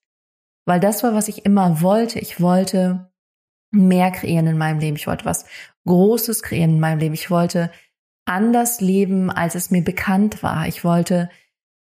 weil 0.66 0.82
das 0.82 1.02
war, 1.02 1.14
was 1.14 1.30
ich 1.30 1.46
immer 1.46 1.82
wollte. 1.82 2.20
Ich 2.20 2.42
wollte 2.42 3.10
mehr 3.72 4.12
kreieren 4.12 4.48
in 4.48 4.58
meinem 4.58 4.80
Leben. 4.80 4.98
Ich 4.98 5.08
wollte 5.08 5.24
was 5.24 5.46
Großes 5.86 6.44
kreieren 6.44 6.72
in 6.72 6.80
meinem 6.82 7.00
Leben. 7.00 7.14
Ich 7.14 7.32
wollte 7.32 7.72
anders 8.28 8.82
leben, 8.82 9.32
als 9.32 9.56
es 9.56 9.72
mir 9.72 9.84
bekannt 9.84 10.44
war. 10.44 10.68
Ich 10.68 10.84
wollte 10.84 11.30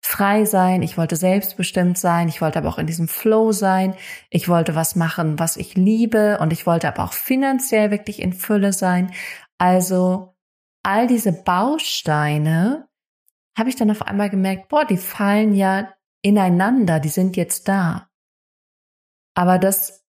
frei 0.07 0.45
sein, 0.45 0.83
ich 0.83 0.97
wollte 0.97 1.17
selbstbestimmt 1.17 1.99
sein, 1.99 2.29
ich 2.29 2.41
wollte 2.41 2.59
aber 2.59 2.69
auch 2.69 2.79
in 2.79 2.87
diesem 2.87 3.09
Flow 3.09 3.53
sein, 3.53 3.95
ich 4.31 4.49
wollte 4.49 4.75
was 4.75 4.95
machen, 4.95 5.38
was 5.38 5.57
ich 5.57 5.75
liebe 5.75 6.38
und 6.38 6.53
ich 6.53 6.67
wollte 6.67 6.88
aber 6.88 7.05
auch 7.05 7.12
finanziell 7.12 7.91
wirklich 7.91 8.23
in 8.23 8.33
Fülle 8.33 8.73
sein. 8.73 9.12
Also 9.59 10.37
all 10.83 11.07
diese 11.09 11.33
Bausteine 11.33 12.88
habe 13.59 13.69
ich 13.69 13.76
dann 13.76 13.91
auf 13.91 14.03
einmal 14.03 14.31
gemerkt, 14.31 14.69
boah, 14.69 14.85
die 14.85 14.99
fallen 14.99 15.55
ja 15.55 15.93
ineinander, 16.23 17.00
die 17.00 17.09
sind 17.09 17.37
jetzt 17.37 17.69
da. 17.69 18.09
Aber 19.35 19.59
das 19.59 20.05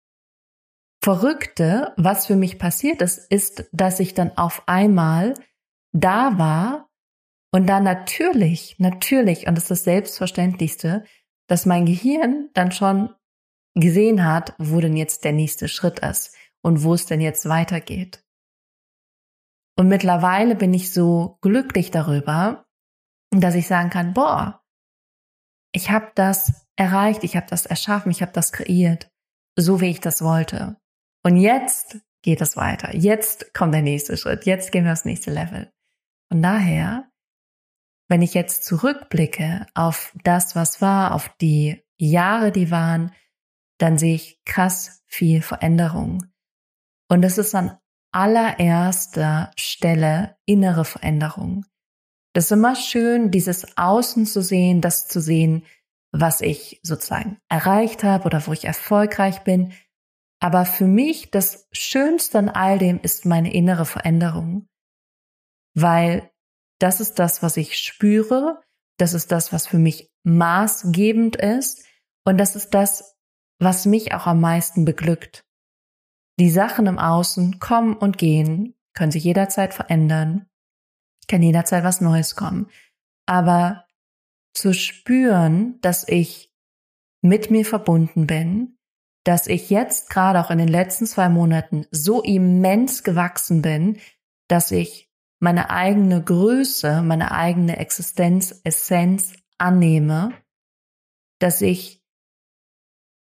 Verrückte, 1.02 1.92
was 1.96 2.26
für 2.26 2.36
mich 2.36 2.58
passiert 2.58 3.02
ist, 3.02 3.18
ist, 3.30 3.64
dass 3.72 4.00
ich 4.00 4.14
dann 4.14 4.36
auf 4.36 4.62
einmal 4.66 5.34
da 5.92 6.38
war 6.38 6.88
und 7.52 7.66
da 7.66 7.80
natürlich, 7.80 8.76
natürlich, 8.78 9.46
und 9.46 9.54
das 9.54 9.64
ist 9.64 9.70
das 9.70 9.84
Selbstverständlichste, 9.84 11.04
dass 11.48 11.66
mein 11.66 11.86
Gehirn 11.86 12.48
dann 12.54 12.72
schon 12.72 13.14
gesehen 13.74 14.24
hat, 14.24 14.54
wo 14.58 14.80
denn 14.80 14.96
jetzt 14.96 15.24
der 15.24 15.32
nächste 15.32 15.68
Schritt 15.68 16.00
ist 16.00 16.34
und 16.62 16.82
wo 16.82 16.94
es 16.94 17.06
denn 17.06 17.20
jetzt 17.20 17.48
weitergeht. 17.48 18.24
Und 19.78 19.88
mittlerweile 19.88 20.54
bin 20.54 20.74
ich 20.74 20.92
so 20.92 21.38
glücklich 21.40 21.90
darüber, 21.90 22.66
dass 23.30 23.54
ich 23.54 23.66
sagen 23.66 23.90
kann, 23.90 24.12
boah, 24.12 24.62
ich 25.74 25.90
habe 25.90 26.12
das 26.14 26.66
erreicht, 26.76 27.24
ich 27.24 27.36
habe 27.36 27.46
das 27.48 27.66
erschaffen, 27.66 28.10
ich 28.10 28.20
habe 28.20 28.32
das 28.32 28.52
kreiert, 28.52 29.10
so 29.56 29.80
wie 29.80 29.90
ich 29.90 30.00
das 30.00 30.22
wollte. 30.22 30.76
Und 31.24 31.36
jetzt 31.36 31.98
geht 32.22 32.40
es 32.40 32.56
weiter. 32.56 32.94
Jetzt 32.94 33.54
kommt 33.54 33.74
der 33.74 33.82
nächste 33.82 34.16
Schritt. 34.16 34.44
Jetzt 34.44 34.72
gehen 34.72 34.84
wir 34.84 34.92
aufs 34.92 35.04
nächste 35.04 35.30
Level. 35.30 35.72
Von 36.32 36.40
daher 36.40 37.12
wenn 38.12 38.20
ich 38.20 38.34
jetzt 38.34 38.64
zurückblicke 38.64 39.66
auf 39.72 40.12
das, 40.22 40.54
was 40.54 40.82
war, 40.82 41.14
auf 41.14 41.34
die 41.40 41.82
Jahre, 41.96 42.52
die 42.52 42.70
waren, 42.70 43.10
dann 43.78 43.96
sehe 43.96 44.16
ich 44.16 44.44
krass 44.44 45.02
viel 45.06 45.40
Veränderung. 45.40 46.26
Und 47.08 47.22
es 47.22 47.38
ist 47.38 47.54
an 47.54 47.78
allererster 48.12 49.50
Stelle 49.56 50.36
innere 50.44 50.84
Veränderung. 50.84 51.64
Das 52.34 52.44
ist 52.44 52.52
immer 52.52 52.76
schön, 52.76 53.30
dieses 53.30 53.78
Außen 53.78 54.26
zu 54.26 54.42
sehen, 54.42 54.82
das 54.82 55.08
zu 55.08 55.22
sehen, 55.22 55.64
was 56.10 56.42
ich 56.42 56.80
sozusagen 56.82 57.38
erreicht 57.48 58.04
habe 58.04 58.26
oder 58.26 58.46
wo 58.46 58.52
ich 58.52 58.66
erfolgreich 58.66 59.42
bin. 59.42 59.72
Aber 60.38 60.66
für 60.66 60.86
mich 60.86 61.30
das 61.30 61.66
Schönste 61.72 62.38
an 62.38 62.50
all 62.50 62.78
dem 62.78 63.00
ist 63.00 63.24
meine 63.24 63.54
innere 63.54 63.86
Veränderung, 63.86 64.68
weil 65.74 66.30
das 66.78 67.00
ist 67.00 67.18
das, 67.18 67.42
was 67.42 67.56
ich 67.56 67.78
spüre. 67.78 68.60
Das 68.98 69.14
ist 69.14 69.32
das, 69.32 69.52
was 69.52 69.66
für 69.66 69.78
mich 69.78 70.10
maßgebend 70.24 71.36
ist. 71.36 71.84
Und 72.24 72.38
das 72.38 72.56
ist 72.56 72.70
das, 72.70 73.16
was 73.58 73.86
mich 73.86 74.14
auch 74.14 74.26
am 74.26 74.40
meisten 74.40 74.84
beglückt. 74.84 75.44
Die 76.38 76.50
Sachen 76.50 76.86
im 76.86 76.98
Außen 76.98 77.58
kommen 77.58 77.94
und 77.94 78.18
gehen, 78.18 78.74
können 78.94 79.12
sich 79.12 79.24
jederzeit 79.24 79.74
verändern, 79.74 80.46
kann 81.28 81.42
jederzeit 81.42 81.84
was 81.84 82.00
Neues 82.00 82.34
kommen. 82.34 82.68
Aber 83.26 83.86
zu 84.54 84.74
spüren, 84.74 85.80
dass 85.80 86.06
ich 86.08 86.52
mit 87.22 87.50
mir 87.50 87.64
verbunden 87.64 88.26
bin, 88.26 88.76
dass 89.24 89.46
ich 89.46 89.70
jetzt 89.70 90.10
gerade 90.10 90.40
auch 90.40 90.50
in 90.50 90.58
den 90.58 90.68
letzten 90.68 91.06
zwei 91.06 91.28
Monaten 91.28 91.86
so 91.90 92.22
immens 92.22 93.04
gewachsen 93.04 93.62
bin, 93.62 93.98
dass 94.48 94.72
ich 94.72 95.11
meine 95.42 95.70
eigene 95.70 96.22
Größe, 96.22 97.02
meine 97.02 97.32
eigene 97.32 97.78
Existenz, 97.78 98.60
Essenz 98.62 99.32
annehme, 99.58 100.32
dass 101.40 101.60
ich 101.60 102.00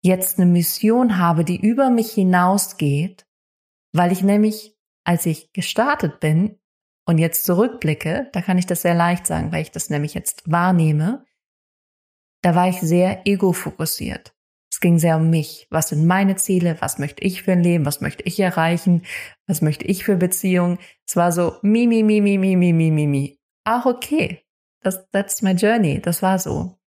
jetzt 0.01 0.39
eine 0.39 0.47
Mission 0.47 1.19
habe, 1.19 1.45
die 1.45 1.61
über 1.61 1.91
mich 1.91 2.11
hinausgeht, 2.11 3.27
weil 3.93 4.11
ich 4.11 4.23
nämlich, 4.23 4.75
als 5.03 5.27
ich 5.27 5.53
gestartet 5.53 6.19
bin 6.19 6.57
und 7.05 7.19
jetzt 7.19 7.45
zurückblicke, 7.45 8.29
da 8.33 8.41
kann 8.41 8.57
ich 8.57 8.65
das 8.65 8.81
sehr 8.81 8.95
leicht 8.95 9.27
sagen, 9.27 9.51
weil 9.51 9.61
ich 9.61 9.71
das 9.71 9.91
nämlich 9.91 10.15
jetzt 10.15 10.51
wahrnehme, 10.51 11.23
da 12.41 12.55
war 12.55 12.69
ich 12.69 12.79
sehr 12.79 13.27
ego-fokussiert. 13.27 14.35
Es 14.79 14.81
ging 14.81 14.97
sehr 14.97 15.17
um 15.17 15.29
mich. 15.29 15.67
Was 15.69 15.89
sind 15.89 16.07
meine 16.07 16.37
Ziele? 16.37 16.77
Was 16.79 16.99
möchte 16.99 17.21
ich 17.21 17.43
für 17.43 17.51
ein 17.51 17.61
Leben? 17.61 17.85
Was 17.85 17.99
möchte 17.99 18.23
ich 18.23 18.39
erreichen? 18.39 19.03
Was 19.45 19.61
möchte 19.61 19.83
ich 19.83 20.05
für 20.05 20.15
Beziehungen? 20.15 20.79
Es 21.05 21.17
war 21.17 21.33
so 21.33 21.57
mi, 21.63 21.85
mi, 21.85 22.01
mi, 22.01 22.21
mi, 22.21 22.37
mi, 22.37 22.55
mi, 22.55 22.71
mi, 22.71 22.89
mi, 22.89 23.05
mi. 23.05 23.39
Auch 23.65 23.85
okay. 23.85 24.45
Das, 24.79 25.05
that's 25.11 25.41
my 25.41 25.51
journey. 25.51 25.99
Das 25.99 26.21
war 26.21 26.39
so. 26.39 26.79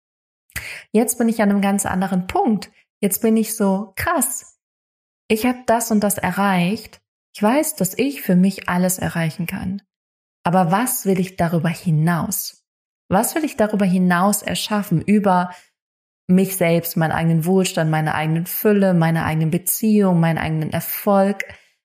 Jetzt 0.92 1.18
bin 1.18 1.28
ich 1.28 1.42
an 1.42 1.50
einem 1.50 1.62
ganz 1.62 1.84
anderen 1.84 2.28
Punkt. 2.28 2.70
Jetzt 3.00 3.22
bin 3.22 3.36
ich 3.36 3.56
so 3.56 3.92
krass. 3.96 4.60
Ich 5.26 5.44
habe 5.44 5.58
das 5.66 5.90
und 5.90 5.98
das 6.04 6.16
erreicht. 6.16 7.00
Ich 7.34 7.42
weiß, 7.42 7.74
dass 7.74 7.98
ich 7.98 8.22
für 8.22 8.36
mich 8.36 8.68
alles 8.68 9.00
erreichen 9.00 9.48
kann. 9.48 9.82
Aber 10.44 10.70
was 10.70 11.06
will 11.06 11.18
ich 11.18 11.34
darüber 11.34 11.70
hinaus? 11.70 12.64
Was 13.08 13.34
will 13.34 13.42
ich 13.42 13.56
darüber 13.56 13.84
hinaus 13.84 14.42
erschaffen? 14.42 15.02
Über 15.02 15.50
mich 16.30 16.56
selbst, 16.56 16.96
meinen 16.96 17.12
eigenen 17.12 17.44
Wohlstand, 17.44 17.90
meine 17.90 18.14
eigenen 18.14 18.46
Fülle, 18.46 18.94
meine 18.94 19.24
eigenen 19.24 19.50
Beziehungen, 19.50 20.20
meinen 20.20 20.38
eigenen 20.38 20.72
Erfolg. 20.72 21.44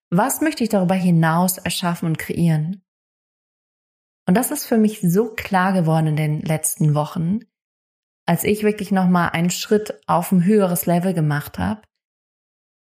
Was 0.10 0.42
möchte 0.42 0.64
ich 0.64 0.70
darüber 0.70 0.96
hinaus 0.96 1.58
erschaffen 1.58 2.08
und 2.08 2.18
kreieren? 2.18 2.84
Und 4.28 4.36
das 4.36 4.52
ist 4.52 4.66
für 4.66 4.78
mich 4.78 5.02
so 5.02 5.34
klar 5.34 5.74
geworden 5.74 6.08
in 6.08 6.16
den 6.16 6.42
letzten 6.42 6.96
Wochen, 6.96 7.40
als 8.26 8.44
ich 8.44 8.64
wirklich 8.64 8.92
nochmal 8.92 9.30
einen 9.30 9.52
Schritt 9.52 10.02
auf 10.08 10.32
ein 10.32 10.46
höheres 10.46 10.86
Level 10.86 11.14
gemacht 11.14 11.60
habe, 11.60 11.82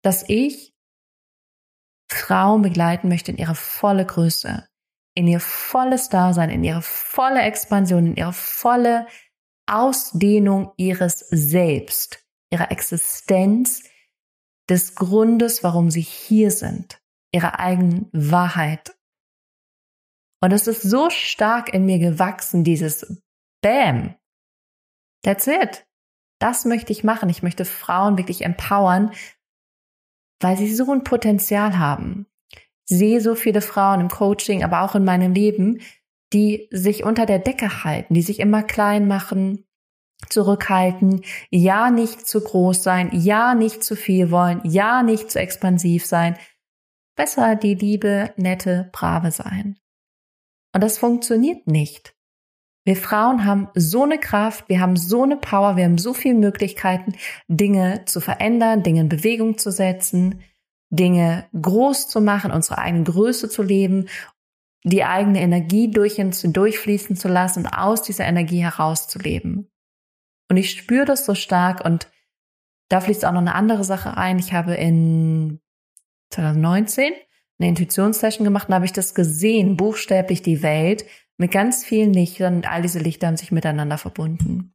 dass 0.02 0.24
ich 0.28 0.74
Frauen 2.10 2.62
begleiten 2.62 3.08
möchte 3.08 3.32
in 3.32 3.38
ihre 3.38 3.54
volle 3.54 4.06
Größe, 4.06 4.66
in 5.14 5.26
ihr 5.26 5.40
volles 5.40 6.08
Dasein, 6.08 6.50
in 6.50 6.64
ihre 6.64 6.82
volle 6.82 7.42
Expansion, 7.42 8.06
in 8.06 8.16
ihre 8.16 8.32
volle 8.32 9.06
Ausdehnung 9.66 10.72
ihres 10.76 11.20
Selbst, 11.30 12.24
ihrer 12.50 12.70
Existenz, 12.70 13.82
des 14.68 14.94
Grundes, 14.94 15.62
warum 15.62 15.90
sie 15.90 16.00
hier 16.00 16.50
sind, 16.50 17.02
ihrer 17.32 17.58
eigenen 17.58 18.08
Wahrheit. 18.12 18.96
Und 20.40 20.52
es 20.52 20.66
ist 20.66 20.82
so 20.82 21.10
stark 21.10 21.72
in 21.72 21.86
mir 21.86 21.98
gewachsen, 21.98 22.64
dieses 22.64 23.22
Bam. 23.62 24.14
That's 25.22 25.46
it. 25.46 25.86
Das 26.38 26.64
möchte 26.64 26.92
ich 26.92 27.04
machen. 27.04 27.30
Ich 27.30 27.42
möchte 27.42 27.64
Frauen 27.64 28.18
wirklich 28.18 28.42
empowern, 28.42 29.12
weil 30.40 30.56
sie 30.56 30.74
so 30.74 30.92
ein 30.92 31.04
Potenzial 31.04 31.78
haben. 31.78 32.26
Ich 32.86 32.98
sehe 32.98 33.20
so 33.22 33.34
viele 33.34 33.62
Frauen 33.62 34.00
im 34.00 34.08
Coaching, 34.08 34.62
aber 34.62 34.82
auch 34.82 34.94
in 34.94 35.04
meinem 35.04 35.32
Leben, 35.32 35.80
die 36.34 36.68
sich 36.70 37.04
unter 37.04 37.24
der 37.24 37.38
Decke 37.38 37.84
halten, 37.84 38.12
die 38.12 38.22
sich 38.22 38.40
immer 38.40 38.62
klein 38.62 39.06
machen, 39.06 39.64
zurückhalten, 40.28 41.22
ja 41.50 41.90
nicht 41.90 42.26
zu 42.26 42.40
groß 42.40 42.82
sein, 42.82 43.10
ja 43.12 43.54
nicht 43.54 43.84
zu 43.84 43.96
viel 43.96 44.30
wollen, 44.30 44.60
ja 44.64 45.02
nicht 45.02 45.30
zu 45.30 45.38
expansiv 45.38 46.04
sein. 46.04 46.36
Besser 47.16 47.56
die 47.56 47.74
liebe, 47.74 48.32
nette, 48.36 48.90
brave 48.92 49.30
sein. 49.30 49.78
Und 50.74 50.82
das 50.82 50.98
funktioniert 50.98 51.66
nicht. 51.66 52.16
Wir 52.84 52.96
Frauen 52.96 53.46
haben 53.46 53.68
so 53.74 54.02
eine 54.02 54.18
Kraft, 54.18 54.68
wir 54.68 54.80
haben 54.80 54.96
so 54.96 55.22
eine 55.22 55.36
Power, 55.36 55.76
wir 55.76 55.84
haben 55.84 55.98
so 55.98 56.12
viele 56.12 56.34
Möglichkeiten, 56.34 57.14
Dinge 57.48 58.04
zu 58.06 58.20
verändern, 58.20 58.82
Dinge 58.82 59.02
in 59.02 59.08
Bewegung 59.08 59.56
zu 59.56 59.70
setzen, 59.70 60.42
Dinge 60.90 61.46
groß 61.60 62.08
zu 62.08 62.20
machen, 62.20 62.50
unsere 62.50 62.78
eigene 62.78 63.04
Größe 63.04 63.48
zu 63.48 63.62
leben, 63.62 64.08
die 64.84 65.04
eigene 65.04 65.40
Energie 65.40 65.90
durch 65.90 66.18
uns 66.18 66.42
durchfließen 66.42 67.16
zu 67.16 67.28
lassen 67.28 67.60
und 67.60 67.72
aus 67.72 68.02
dieser 68.02 68.24
Energie 68.24 68.62
herauszuleben. 68.62 69.70
Und 70.50 70.56
ich 70.56 70.70
spüre 70.72 71.06
das 71.06 71.24
so 71.24 71.34
stark 71.34 71.84
und 71.84 72.08
da 72.90 73.00
fließt 73.00 73.24
auch 73.24 73.32
noch 73.32 73.40
eine 73.40 73.54
andere 73.54 73.82
Sache 73.82 74.16
ein. 74.16 74.38
Ich 74.38 74.52
habe 74.52 74.74
in 74.74 75.60
2019 76.30 77.12
eine 77.58 77.68
Intuitionssession 77.68 78.44
gemacht 78.44 78.68
und 78.68 78.74
habe 78.74 78.84
ich 78.84 78.92
das 78.92 79.14
gesehen, 79.14 79.76
buchstäblich 79.76 80.42
die 80.42 80.62
Welt 80.62 81.06
mit 81.38 81.50
ganz 81.50 81.84
vielen 81.84 82.12
Lichtern 82.12 82.56
und 82.56 82.70
all 82.70 82.82
diese 82.82 82.98
Lichter 82.98 83.28
haben 83.28 83.36
sich 83.36 83.52
miteinander 83.52 83.96
verbunden. 83.96 84.74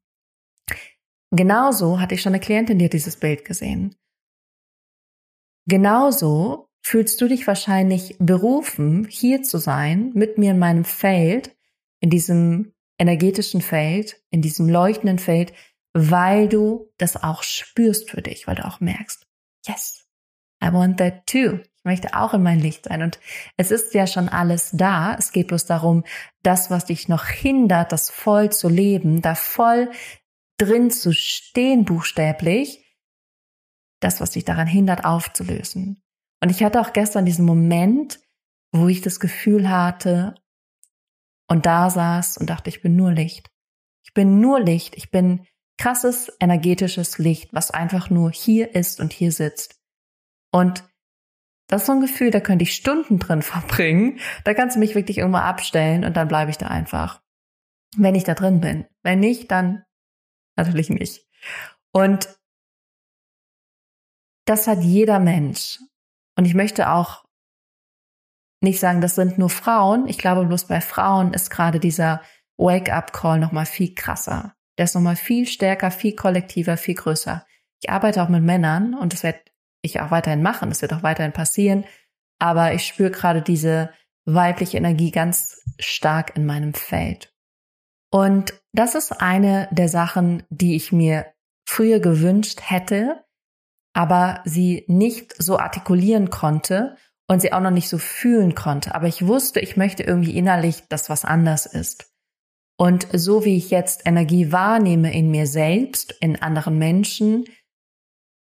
Genauso 1.32 2.00
hatte 2.00 2.16
ich 2.16 2.22
schon 2.22 2.34
eine 2.34 2.40
Klientin, 2.40 2.80
die 2.80 2.86
hat 2.86 2.94
dieses 2.94 3.18
Bild 3.18 3.46
gesehen. 3.46 3.96
Genauso 5.68 6.69
fühlst 6.82 7.20
du 7.22 7.28
dich 7.28 7.46
wahrscheinlich 7.48 8.16
berufen, 8.20 9.08
hier 9.10 9.44
zu 9.44 9.58
sein, 9.58 10.12
mit 10.14 10.38
mir 10.38 10.52
in 10.52 10.60
meinem 10.60 10.86
Feld, 10.86 11.56
in 12.00 12.10
diesem 12.10 12.74
energetischen 12.98 13.62
Feld, 13.62 14.22
in 14.30 14.42
diesem 14.42 14.70
leuchtenden 14.70 15.20
Feld, 15.20 15.54
weil 15.94 16.48
du 16.48 16.92
das 16.98 17.22
auch 17.22 17.44
spürst 17.44 18.10
für 18.12 18.22
dich, 18.22 18.48
weil 18.48 18.56
du 18.56 18.66
auch 18.66 18.80
merkst, 18.80 19.28
yes, 19.68 20.08
I 20.64 20.72
want 20.74 20.98
that 20.98 21.26
too. 21.26 21.60
Ich 21.80 21.86
möchte 21.86 22.16
auch 22.16 22.34
in 22.34 22.44
mein 22.44 22.60
Licht 22.60 22.86
sein. 22.86 23.02
Und 23.02 23.20
es 23.56 23.72
ist 23.72 23.94
ja 23.94 24.06
schon 24.06 24.28
alles 24.28 24.72
da. 24.74 25.16
Es 25.18 25.32
geht 25.32 25.48
bloß 25.48 25.66
darum, 25.66 26.04
das, 26.44 26.70
was 26.70 26.86
dich 26.86 27.08
noch 27.08 27.26
hindert, 27.26 27.94
das 27.94 28.10
voll 28.10 28.52
zu 28.52 28.68
leben, 28.68 29.22
da 29.22 29.34
voll 29.34 29.90
drin 30.58 30.92
zu 30.92 31.14
stehen, 31.14 31.86
buchstäblich, 31.86 32.86
das, 34.02 34.20
was 34.20 34.32
dich 34.32 34.44
daran 34.44 34.68
hindert, 34.68 35.06
aufzulösen. 35.06 36.04
Und 36.42 36.50
ich 36.50 36.64
hatte 36.64 36.80
auch 36.80 36.94
gestern 36.94 37.26
diesen 37.26 37.46
Moment, 37.46 38.20
wo 38.72 38.88
ich 38.88 39.02
das 39.02 39.20
Gefühl 39.20 39.70
hatte 39.70 40.36
und 41.48 41.66
da 41.66 41.90
saß 41.90 42.38
und 42.38 42.50
dachte, 42.50 42.70
ich 42.70 42.82
bin 42.82 42.96
nur 42.96 43.12
Licht. 43.12 43.50
Ich 44.04 44.14
bin 44.14 44.40
nur 44.40 44.60
Licht. 44.60 44.96
Ich 44.96 45.12
bin 45.12 45.46
krasses 45.78 46.32
energetisches 46.40 47.18
Licht, 47.18 47.54
was 47.54 47.72
einfach 47.72 48.10
nur 48.10 48.32
hier 48.32 48.76
ist 48.76 49.00
und 49.00 49.14
hier 49.14 49.32
sitzt. 49.32 49.80
Und 50.52 50.84
das 51.68 51.82
ist 51.82 51.88
so 51.88 51.94
ein 51.94 52.02
Gefühl, 52.02 52.32
da 52.32 52.40
könnte 52.40 52.64
ich 52.64 52.76
Stunden 52.76 53.20
drin 53.20 53.42
verbringen. 53.44 54.20
Da 54.44 54.54
kannst 54.54 54.76
du 54.76 54.80
mich 54.80 54.96
wirklich 54.96 55.18
irgendwo 55.18 55.40
abstellen 55.40 56.06
und 56.06 56.16
dann 56.16 56.28
bleibe 56.28 56.52
ich 56.52 56.58
da 56.58 56.68
einfach. 56.68 57.22
Wenn 57.98 58.16
ich 58.16 58.24
da 58.24 58.36
drin 58.36 58.62
bin. 58.62 58.86
Wenn 59.02 59.20
nicht, 59.20 59.50
dann 59.50 59.84
natürlich 60.56 60.90
nicht. 60.90 61.26
Und 61.92 62.30
das 64.46 64.68
hat 64.68 64.82
jeder 64.82 65.20
Mensch. 65.20 65.80
Und 66.38 66.46
ich 66.46 66.54
möchte 66.54 66.90
auch 66.90 67.26
nicht 68.62 68.80
sagen, 68.80 69.02
das 69.02 69.16
sind 69.16 69.38
nur 69.38 69.50
Frauen. 69.50 70.08
Ich 70.08 70.18
glaube, 70.18 70.46
bloß 70.46 70.66
bei 70.66 70.82
Frauen 70.82 71.34
ist 71.34 71.50
gerade 71.50 71.80
dieser 71.80 72.22
Wake-up-Call 72.58 73.40
nochmal 73.40 73.66
viel 73.66 73.96
krasser. 73.96 74.54
Der 74.78 74.86
ist 74.86 74.96
nochmal 74.96 75.16
viel 75.16 75.46
stärker, 75.48 75.92
viel 75.92 76.16
kollektiver, 76.16 76.78
viel 76.78 76.96
größer. 76.96 77.46
Ich 77.82 77.90
arbeite 77.90 78.22
auch 78.22 78.30
mit 78.30 78.44
Männern 78.44 78.94
und 78.94 79.14
das 79.14 79.24
werde 79.24 79.40
ich 79.82 80.02
auch 80.02 80.12
weiterhin 80.12 80.42
machen. 80.42 80.70
Das 80.70 80.82
wird 80.82 80.94
auch 80.94 81.04
weiterhin 81.04 81.32
passieren. 81.32 81.86
Aber 82.40 82.74
ich 82.74 82.86
spüre 82.86 83.12
gerade 83.12 83.42
diese 83.42 83.94
weibliche 84.26 84.78
Energie 84.78 85.12
ganz 85.12 85.62
stark 85.80 86.36
in 86.36 86.46
meinem 86.46 86.74
Feld. 86.74 87.34
Und 88.12 88.54
das 88.74 88.96
ist 88.96 89.22
eine 89.22 89.68
der 89.72 89.90
Sachen, 89.90 90.44
die 90.50 90.76
ich 90.76 90.92
mir 90.92 91.32
früher 91.68 92.00
gewünscht 92.00 92.62
hätte, 92.64 93.24
aber 93.94 94.42
sie 94.46 94.86
nicht 94.88 95.34
so 95.42 95.58
artikulieren 95.58 96.30
konnte 96.30 96.96
und 97.28 97.42
sie 97.42 97.54
auch 97.54 97.62
noch 97.62 97.72
nicht 97.72 97.90
so 97.90 97.98
fühlen 97.98 98.56
konnte. 98.56 98.96
Aber 98.96 99.08
ich 99.08 99.26
wusste, 99.26 99.60
ich 99.60 99.78
möchte 99.78 100.04
irgendwie 100.04 100.36
innerlich, 100.36 100.84
dass 100.90 101.10
was 101.10 101.26
anders 101.26 101.66
ist. 101.66 102.12
Und 102.78 103.08
so 103.12 103.44
wie 103.44 103.58
ich 103.58 103.72
jetzt 103.72 104.06
Energie 104.06 104.52
wahrnehme 104.52 105.14
in 105.14 105.32
mir 105.32 105.48
selbst, 105.48 106.16
in 106.22 106.42
anderen 106.42 106.78
Menschen, 106.78 107.46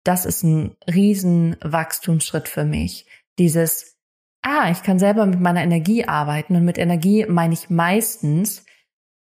das 0.03 0.25
ist 0.25 0.43
ein 0.43 0.75
riesen 0.91 1.57
Wachstumsschritt 1.61 2.47
für 2.47 2.63
mich. 2.63 3.05
Dieses, 3.37 3.97
ah, 4.41 4.71
ich 4.71 4.83
kann 4.83 4.99
selber 4.99 5.25
mit 5.25 5.39
meiner 5.39 5.61
Energie 5.61 6.05
arbeiten 6.05 6.55
und 6.55 6.65
mit 6.65 6.77
Energie 6.77 7.25
meine 7.27 7.53
ich 7.53 7.69
meistens 7.69 8.65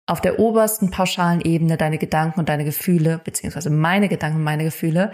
auf 0.06 0.20
der 0.20 0.38
obersten 0.38 0.90
pauschalen 0.90 1.40
Ebene 1.40 1.76
deine 1.76 1.98
Gedanken 1.98 2.40
und 2.40 2.48
deine 2.48 2.64
Gefühle, 2.64 3.20
beziehungsweise 3.22 3.70
meine 3.70 4.08
Gedanken 4.08 4.38
und 4.38 4.44
meine 4.44 4.64
Gefühle. 4.64 5.12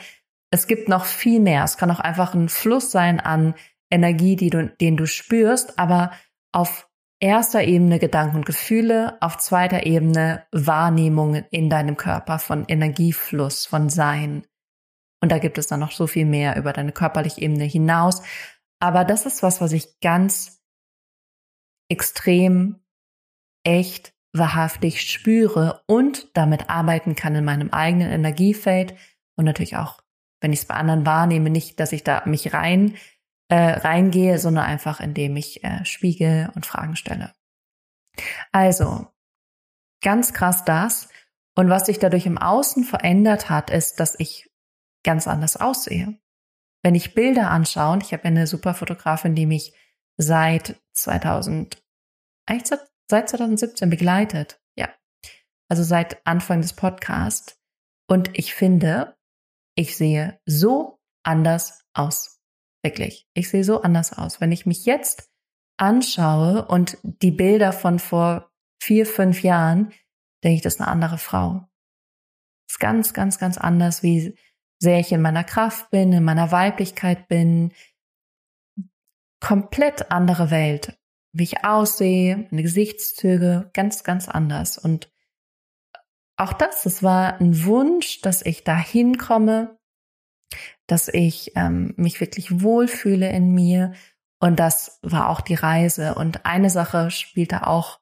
Es 0.50 0.66
gibt 0.66 0.88
noch 0.88 1.04
viel 1.04 1.40
mehr. 1.40 1.64
Es 1.64 1.76
kann 1.76 1.90
auch 1.90 2.00
einfach 2.00 2.34
ein 2.34 2.48
Fluss 2.48 2.90
sein 2.90 3.20
an 3.20 3.54
Energie, 3.90 4.36
die 4.36 4.50
du, 4.50 4.68
den 4.68 4.96
du 4.96 5.06
spürst, 5.06 5.78
aber 5.78 6.12
auf 6.52 6.88
erster 7.20 7.62
Ebene 7.62 7.98
Gedanken 7.98 8.36
und 8.36 8.46
Gefühle, 8.46 9.18
auf 9.20 9.36
zweiter 9.38 9.84
Ebene 9.86 10.46
Wahrnehmungen 10.52 11.44
in 11.50 11.68
deinem 11.70 11.96
Körper 11.96 12.38
von 12.38 12.64
Energiefluss, 12.66 13.66
von 13.66 13.90
Sein. 13.90 14.44
Und 15.22 15.30
da 15.30 15.38
gibt 15.38 15.58
es 15.58 15.66
dann 15.66 15.80
noch 15.80 15.92
so 15.92 16.06
viel 16.06 16.24
mehr 16.24 16.56
über 16.56 16.72
deine 16.72 16.92
körperliche 16.92 17.42
Ebene 17.42 17.64
hinaus. 17.64 18.22
Aber 18.80 19.04
das 19.04 19.26
ist 19.26 19.42
was, 19.42 19.60
was 19.60 19.72
ich 19.72 20.00
ganz 20.00 20.62
extrem, 21.90 22.80
echt, 23.64 24.14
wahrhaftig 24.32 25.02
spüre 25.02 25.82
und 25.86 26.28
damit 26.36 26.70
arbeiten 26.70 27.16
kann 27.16 27.34
in 27.34 27.44
meinem 27.44 27.70
eigenen 27.70 28.10
Energiefeld 28.10 28.94
und 29.36 29.44
natürlich 29.44 29.76
auch, 29.76 30.00
wenn 30.40 30.52
ich 30.52 30.60
es 30.60 30.64
bei 30.64 30.74
anderen 30.74 31.06
wahrnehme, 31.06 31.50
nicht, 31.50 31.80
dass 31.80 31.92
ich 31.92 32.04
da 32.04 32.22
mich 32.26 32.52
rein 32.52 32.96
äh, 33.48 33.56
reingehe, 33.56 34.38
sondern 34.38 34.64
einfach, 34.64 35.00
indem 35.00 35.36
ich 35.36 35.64
äh, 35.64 35.84
spiegel 35.84 36.50
und 36.54 36.66
Fragen 36.66 36.96
stelle. 36.96 37.34
Also, 38.52 39.08
ganz 40.02 40.32
krass 40.32 40.64
das. 40.64 41.08
Und 41.56 41.68
was 41.68 41.86
sich 41.86 41.98
dadurch 41.98 42.26
im 42.26 42.38
Außen 42.38 42.84
verändert 42.84 43.50
hat, 43.50 43.70
ist, 43.70 44.00
dass 44.00 44.18
ich 44.18 44.50
ganz 45.04 45.26
anders 45.26 45.56
aussehe. 45.56 46.18
Wenn 46.82 46.94
ich 46.94 47.14
Bilder 47.14 47.50
anschaue, 47.50 47.94
und 47.94 48.04
ich 48.04 48.12
habe 48.12 48.24
eine 48.24 48.46
super 48.46 48.72
Fotografin, 48.72 49.34
die 49.34 49.46
mich 49.46 49.74
seit 50.16 50.80
2000, 50.92 51.82
eigentlich 52.46 52.68
seit 52.68 52.88
2017 53.08 53.90
begleitet. 53.90 54.60
Ja. 54.76 54.88
Also 55.68 55.82
seit 55.82 56.24
Anfang 56.26 56.62
des 56.62 56.72
Podcasts. 56.72 57.58
Und 58.08 58.30
ich 58.38 58.54
finde, 58.54 59.16
ich 59.74 59.96
sehe 59.96 60.40
so 60.46 60.98
anders 61.22 61.84
aus. 61.94 62.40
Wirklich. 62.82 63.28
Ich 63.34 63.50
sehe 63.50 63.64
so 63.64 63.82
anders 63.82 64.12
aus. 64.12 64.40
Wenn 64.40 64.52
ich 64.52 64.66
mich 64.66 64.86
jetzt 64.86 65.30
anschaue 65.76 66.66
und 66.66 66.98
die 67.02 67.30
Bilder 67.30 67.72
von 67.72 67.98
vor 67.98 68.50
vier, 68.82 69.06
fünf 69.06 69.42
Jahren, 69.42 69.92
denke 70.42 70.56
ich, 70.56 70.62
das 70.62 70.74
ist 70.74 70.80
eine 70.80 70.90
andere 70.90 71.18
Frau. 71.18 71.66
Das 72.66 72.74
ist 72.74 72.80
ganz, 72.80 73.14
ganz, 73.14 73.38
ganz 73.38 73.58
anders, 73.58 74.02
wie 74.02 74.36
sehr 74.78 74.98
ich 74.98 75.12
in 75.12 75.20
meiner 75.20 75.44
Kraft 75.44 75.90
bin, 75.90 76.12
in 76.12 76.24
meiner 76.24 76.52
Weiblichkeit 76.52 77.28
bin. 77.28 77.72
Komplett 79.40 80.10
andere 80.10 80.50
Welt. 80.50 80.98
Wie 81.32 81.44
ich 81.44 81.64
aussehe, 81.64 82.48
meine 82.50 82.62
Gesichtszüge, 82.62 83.70
ganz, 83.72 84.04
ganz 84.04 84.28
anders. 84.28 84.78
Und 84.78 85.12
auch 86.40 86.52
das, 86.52 86.82
das 86.82 87.02
war 87.02 87.40
ein 87.40 87.64
Wunsch, 87.64 88.20
dass 88.22 88.44
ich 88.44 88.64
da 88.64 88.76
hinkomme, 88.76 89.78
dass 90.86 91.08
ich 91.08 91.52
ähm, 91.56 91.94
mich 91.96 92.20
wirklich 92.20 92.62
wohlfühle 92.62 93.30
in 93.30 93.52
mir 93.54 93.92
Und 94.42 94.58
das 94.58 94.98
war 95.02 95.28
auch 95.28 95.42
die 95.42 95.54
Reise. 95.54 96.14
Und 96.14 96.46
eine 96.46 96.70
Sache 96.70 97.10
spielte 97.10 97.66
auch 97.66 98.00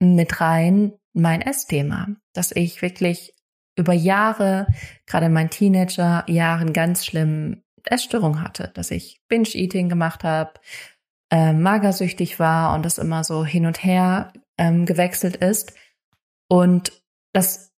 mit 0.00 0.40
rein, 0.40 0.94
mein 1.12 1.42
Essthema, 1.42 2.08
dass 2.34 2.52
ich 2.52 2.82
wirklich 2.82 3.34
über 3.78 3.92
Jahre, 3.92 4.66
gerade 5.06 5.26
in 5.26 5.32
meinen 5.32 5.50
Teenager-Jahren, 5.50 6.72
ganz 6.72 7.04
schlimm 7.04 7.62
Essstörung 7.84 8.42
hatte, 8.42 8.68
dass 8.74 8.90
ich 8.90 9.20
Binge-Eating 9.28 9.88
gemacht 9.88 10.24
habe, 10.24 10.54
äh, 11.30 11.52
magersüchtig 11.52 12.38
war 12.38 12.74
und 12.74 12.84
das 12.84 12.98
immer 12.98 13.24
so 13.24 13.44
hin 13.44 13.66
und 13.66 13.84
her 13.84 14.32
ähm, 14.58 14.86
gewechselt 14.86 15.36
ist. 15.36 15.74
Und 16.48 16.92
das 17.36 17.72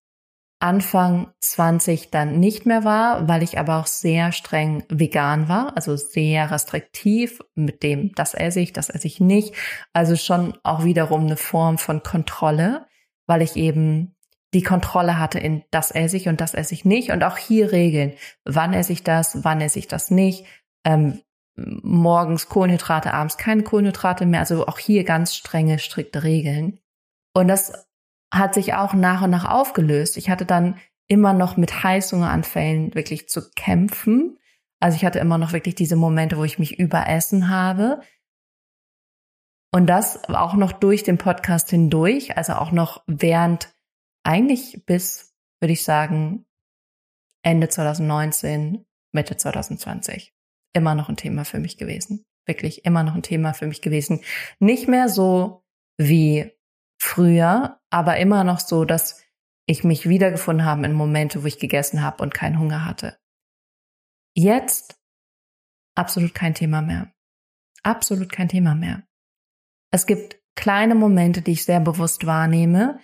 Anfang 0.61 1.31
20 1.39 2.11
dann 2.11 2.39
nicht 2.39 2.65
mehr 2.65 2.83
war, 2.83 3.27
weil 3.29 3.43
ich 3.43 3.57
aber 3.57 3.77
auch 3.77 3.87
sehr 3.87 4.31
streng 4.31 4.83
vegan 4.89 5.47
war, 5.47 5.75
also 5.75 5.95
sehr 5.95 6.51
restriktiv 6.51 7.41
mit 7.55 7.81
dem, 7.81 8.13
das 8.15 8.33
esse 8.33 8.59
ich, 8.59 8.73
das 8.73 8.89
esse 8.89 9.07
ich 9.07 9.21
nicht. 9.21 9.53
Also 9.93 10.17
schon 10.17 10.57
auch 10.63 10.83
wiederum 10.83 11.25
eine 11.25 11.37
Form 11.37 11.77
von 11.77 12.03
Kontrolle, 12.03 12.87
weil 13.25 13.41
ich 13.41 13.55
eben 13.55 14.15
die 14.53 14.63
Kontrolle 14.63 15.17
hatte 15.19 15.39
in 15.39 15.63
das 15.71 15.91
esse 15.91 16.17
ich 16.17 16.27
und 16.27 16.41
das 16.41 16.53
esse 16.53 16.73
ich 16.73 16.83
nicht 16.83 17.11
und 17.11 17.23
auch 17.23 17.37
hier 17.37 17.71
Regeln. 17.71 18.13
Wann 18.43 18.73
esse 18.73 18.91
ich 18.91 19.03
das, 19.03 19.43
wann 19.43 19.61
esse 19.61 19.79
ich 19.79 19.87
das 19.87 20.11
nicht? 20.11 20.45
Ähm, 20.83 21.21
morgens 21.55 22.49
Kohlenhydrate, 22.49 23.13
abends 23.13 23.37
keine 23.37 23.63
Kohlenhydrate 23.63 24.25
mehr. 24.25 24.39
Also 24.41 24.67
auch 24.67 24.79
hier 24.79 25.03
ganz 25.03 25.35
strenge, 25.35 25.79
strikte 25.79 26.23
Regeln. 26.23 26.79
Und 27.33 27.47
das 27.47 27.88
hat 28.31 28.53
sich 28.53 28.73
auch 28.73 28.93
nach 28.93 29.21
und 29.21 29.31
nach 29.31 29.49
aufgelöst. 29.49 30.17
Ich 30.17 30.29
hatte 30.29 30.45
dann 30.45 30.77
immer 31.07 31.33
noch 31.33 31.57
mit 31.57 31.83
Heißhungeranfällen 31.83 32.93
wirklich 32.93 33.27
zu 33.29 33.49
kämpfen. 33.51 34.37
Also 34.79 34.95
ich 34.95 35.05
hatte 35.05 35.19
immer 35.19 35.37
noch 35.37 35.53
wirklich 35.53 35.75
diese 35.75 35.95
Momente, 35.95 36.37
wo 36.37 36.43
ich 36.43 36.59
mich 36.59 36.79
überessen 36.79 37.49
habe. 37.49 38.01
Und 39.71 39.87
das 39.87 40.23
auch 40.29 40.55
noch 40.55 40.71
durch 40.71 41.03
den 41.03 41.17
Podcast 41.17 41.69
hindurch, 41.69 42.37
also 42.37 42.53
auch 42.53 42.71
noch 42.71 43.03
während 43.05 43.73
eigentlich 44.23 44.83
bis, 44.85 45.35
würde 45.59 45.73
ich 45.73 45.83
sagen, 45.83 46.45
Ende 47.43 47.69
2019, 47.69 48.85
Mitte 49.11 49.37
2020. 49.37 50.33
Immer 50.73 50.95
noch 50.95 51.09
ein 51.09 51.17
Thema 51.17 51.45
für 51.45 51.59
mich 51.59 51.77
gewesen. 51.77 52.25
Wirklich 52.45 52.85
immer 52.85 53.03
noch 53.03 53.15
ein 53.15 53.23
Thema 53.23 53.53
für 53.53 53.67
mich 53.67 53.81
gewesen. 53.81 54.21
Nicht 54.59 54.87
mehr 54.87 55.09
so 55.09 55.63
wie 55.97 56.51
früher, 56.99 57.79
aber 57.89 58.17
immer 58.17 58.43
noch 58.43 58.59
so, 58.59 58.85
dass 58.85 59.23
ich 59.65 59.83
mich 59.83 60.09
wiedergefunden 60.09 60.65
habe 60.65 60.85
in 60.85 60.93
Momente, 60.93 61.43
wo 61.43 61.47
ich 61.47 61.59
gegessen 61.59 62.01
habe 62.01 62.23
und 62.23 62.33
keinen 62.33 62.59
Hunger 62.59 62.85
hatte. 62.85 63.17
Jetzt 64.35 64.99
absolut 65.95 66.33
kein 66.33 66.53
Thema 66.53 66.81
mehr. 66.81 67.13
Absolut 67.83 68.31
kein 68.31 68.49
Thema 68.49 68.75
mehr. 68.75 69.03
Es 69.91 70.05
gibt 70.05 70.39
kleine 70.55 70.95
Momente, 70.95 71.41
die 71.41 71.51
ich 71.51 71.65
sehr 71.65 71.79
bewusst 71.79 72.25
wahrnehme, 72.25 72.99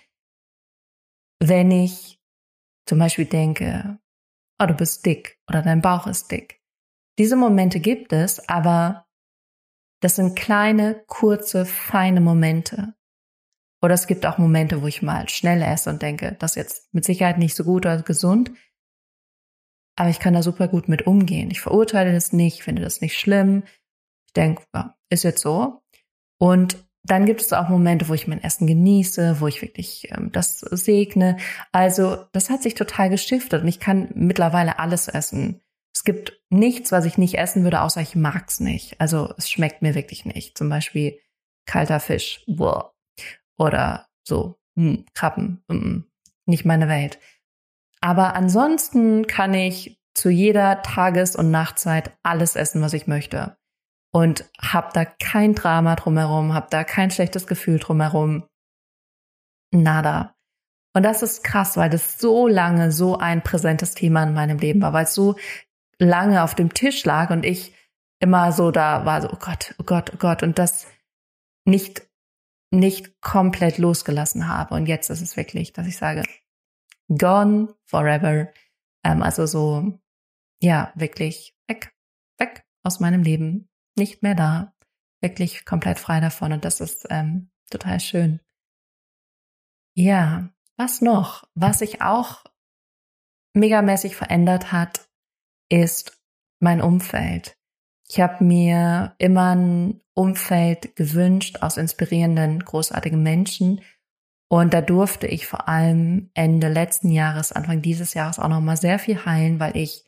wenn 1.40 1.70
ich 1.70 2.20
zum 2.86 2.98
Beispiel 2.98 3.26
denke, 3.26 3.98
oh, 4.60 4.66
du 4.66 4.74
bist 4.74 5.06
dick 5.06 5.38
oder 5.48 5.62
dein 5.62 5.82
Bauch 5.82 6.06
ist 6.06 6.30
dick. 6.30 6.60
Diese 7.18 7.36
Momente 7.36 7.80
gibt 7.80 8.12
es, 8.12 8.48
aber 8.48 9.06
das 10.00 10.16
sind 10.16 10.36
kleine, 10.36 11.04
kurze, 11.06 11.64
feine 11.64 12.20
Momente. 12.20 12.95
Oder 13.82 13.94
es 13.94 14.06
gibt 14.06 14.24
auch 14.26 14.38
Momente, 14.38 14.82
wo 14.82 14.86
ich 14.86 15.02
mal 15.02 15.28
schnell 15.28 15.62
esse 15.62 15.90
und 15.90 16.02
denke, 16.02 16.36
das 16.38 16.52
ist 16.52 16.56
jetzt 16.56 16.94
mit 16.94 17.04
Sicherheit 17.04 17.38
nicht 17.38 17.54
so 17.54 17.64
gut 17.64 17.84
oder 17.84 18.02
gesund. 18.02 18.50
Aber 19.98 20.10
ich 20.10 20.18
kann 20.18 20.34
da 20.34 20.42
super 20.42 20.68
gut 20.68 20.88
mit 20.88 21.06
umgehen. 21.06 21.50
Ich 21.50 21.60
verurteile 21.60 22.12
das 22.12 22.32
nicht, 22.32 22.62
finde 22.62 22.82
das 22.82 23.00
nicht 23.00 23.18
schlimm. 23.18 23.64
Ich 24.26 24.32
denke, 24.34 24.62
ja, 24.74 24.94
ist 25.10 25.24
jetzt 25.24 25.40
so. 25.40 25.82
Und 26.38 26.86
dann 27.02 27.24
gibt 27.24 27.40
es 27.40 27.52
auch 27.52 27.68
Momente, 27.68 28.08
wo 28.08 28.14
ich 28.14 28.26
mein 28.26 28.42
Essen 28.42 28.66
genieße, 28.66 29.40
wo 29.40 29.46
ich 29.46 29.62
wirklich 29.62 30.10
ähm, 30.10 30.32
das 30.32 30.58
segne. 30.60 31.36
Also 31.72 32.26
das 32.32 32.50
hat 32.50 32.62
sich 32.62 32.74
total 32.74 33.10
geschiftet 33.10 33.62
und 33.62 33.68
ich 33.68 33.78
kann 33.78 34.10
mittlerweile 34.14 34.78
alles 34.78 35.08
essen. 35.08 35.60
Es 35.94 36.04
gibt 36.04 36.42
nichts, 36.50 36.92
was 36.92 37.04
ich 37.06 37.16
nicht 37.16 37.38
essen 37.38 37.62
würde, 37.62 37.80
außer 37.80 38.00
ich 38.00 38.16
mag's 38.16 38.60
nicht. 38.60 39.00
Also 39.00 39.32
es 39.38 39.48
schmeckt 39.48 39.82
mir 39.82 39.94
wirklich 39.94 40.24
nicht. 40.24 40.58
Zum 40.58 40.68
Beispiel 40.68 41.18
kalter 41.64 42.00
Fisch. 42.00 42.42
Boah 42.46 42.95
oder 43.58 44.06
so 44.22 44.58
hm, 44.76 45.04
Krabben, 45.14 45.64
hm, 45.70 46.04
nicht 46.46 46.64
meine 46.64 46.88
Welt. 46.88 47.18
Aber 48.00 48.34
ansonsten 48.34 49.26
kann 49.26 49.54
ich 49.54 50.00
zu 50.14 50.30
jeder 50.30 50.82
Tages- 50.82 51.36
und 51.36 51.50
Nachtzeit 51.50 52.16
alles 52.22 52.56
essen, 52.56 52.82
was 52.82 52.92
ich 52.92 53.06
möchte. 53.06 53.56
Und 54.12 54.48
hab 54.60 54.92
da 54.94 55.04
kein 55.04 55.54
Drama 55.54 55.96
drumherum, 55.96 56.54
hab 56.54 56.70
da 56.70 56.84
kein 56.84 57.10
schlechtes 57.10 57.46
Gefühl 57.46 57.78
drumherum. 57.78 58.44
Nada. 59.72 60.34
Und 60.94 61.02
das 61.02 61.22
ist 61.22 61.44
krass, 61.44 61.76
weil 61.76 61.90
das 61.90 62.18
so 62.18 62.48
lange 62.48 62.92
so 62.92 63.18
ein 63.18 63.42
präsentes 63.42 63.92
Thema 63.94 64.22
in 64.22 64.32
meinem 64.32 64.58
Leben 64.58 64.80
war, 64.80 64.94
weil 64.94 65.04
es 65.04 65.14
so 65.14 65.36
lange 65.98 66.42
auf 66.42 66.54
dem 66.54 66.72
Tisch 66.72 67.04
lag 67.04 67.30
und 67.30 67.44
ich 67.44 67.74
immer 68.18 68.52
so 68.52 68.70
da 68.70 69.04
war, 69.04 69.20
so, 69.20 69.28
oh 69.30 69.38
Gott, 69.38 69.74
oh 69.78 69.84
Gott, 69.84 70.12
oh 70.14 70.16
Gott, 70.18 70.42
und 70.42 70.58
das 70.58 70.86
nicht 71.66 72.05
nicht 72.78 73.20
komplett 73.20 73.78
losgelassen 73.78 74.48
habe. 74.48 74.74
Und 74.74 74.86
jetzt 74.86 75.10
ist 75.10 75.20
es 75.20 75.36
wirklich, 75.36 75.72
dass 75.72 75.86
ich 75.86 75.96
sage, 75.96 76.22
gone 77.08 77.74
forever. 77.84 78.52
Ähm, 79.04 79.22
also 79.22 79.46
so, 79.46 79.98
ja, 80.60 80.92
wirklich 80.94 81.56
weg, 81.68 81.94
weg 82.38 82.64
aus 82.82 83.00
meinem 83.00 83.22
Leben, 83.22 83.68
nicht 83.96 84.22
mehr 84.22 84.34
da, 84.34 84.74
wirklich 85.20 85.64
komplett 85.64 85.98
frei 85.98 86.20
davon. 86.20 86.52
Und 86.52 86.64
das 86.64 86.80
ist 86.80 87.06
ähm, 87.10 87.50
total 87.70 88.00
schön. 88.00 88.40
Ja, 89.94 90.50
was 90.76 91.00
noch? 91.00 91.48
Was 91.54 91.78
sich 91.78 92.02
auch 92.02 92.44
megamäßig 93.54 94.14
verändert 94.14 94.72
hat, 94.72 95.08
ist 95.70 96.20
mein 96.60 96.82
Umfeld. 96.82 97.55
Ich 98.08 98.20
habe 98.20 98.44
mir 98.44 99.14
immer 99.18 99.54
ein 99.54 100.00
Umfeld 100.14 100.96
gewünscht 100.96 101.58
aus 101.62 101.76
inspirierenden, 101.76 102.60
großartigen 102.60 103.22
Menschen. 103.22 103.80
Und 104.48 104.74
da 104.74 104.80
durfte 104.80 105.26
ich 105.26 105.46
vor 105.46 105.68
allem 105.68 106.30
Ende 106.34 106.68
letzten 106.68 107.10
Jahres, 107.10 107.52
Anfang 107.52 107.82
dieses 107.82 108.14
Jahres 108.14 108.38
auch 108.38 108.48
noch 108.48 108.60
mal 108.60 108.76
sehr 108.76 108.98
viel 108.98 109.24
heilen, 109.24 109.58
weil 109.58 109.76
ich 109.76 110.04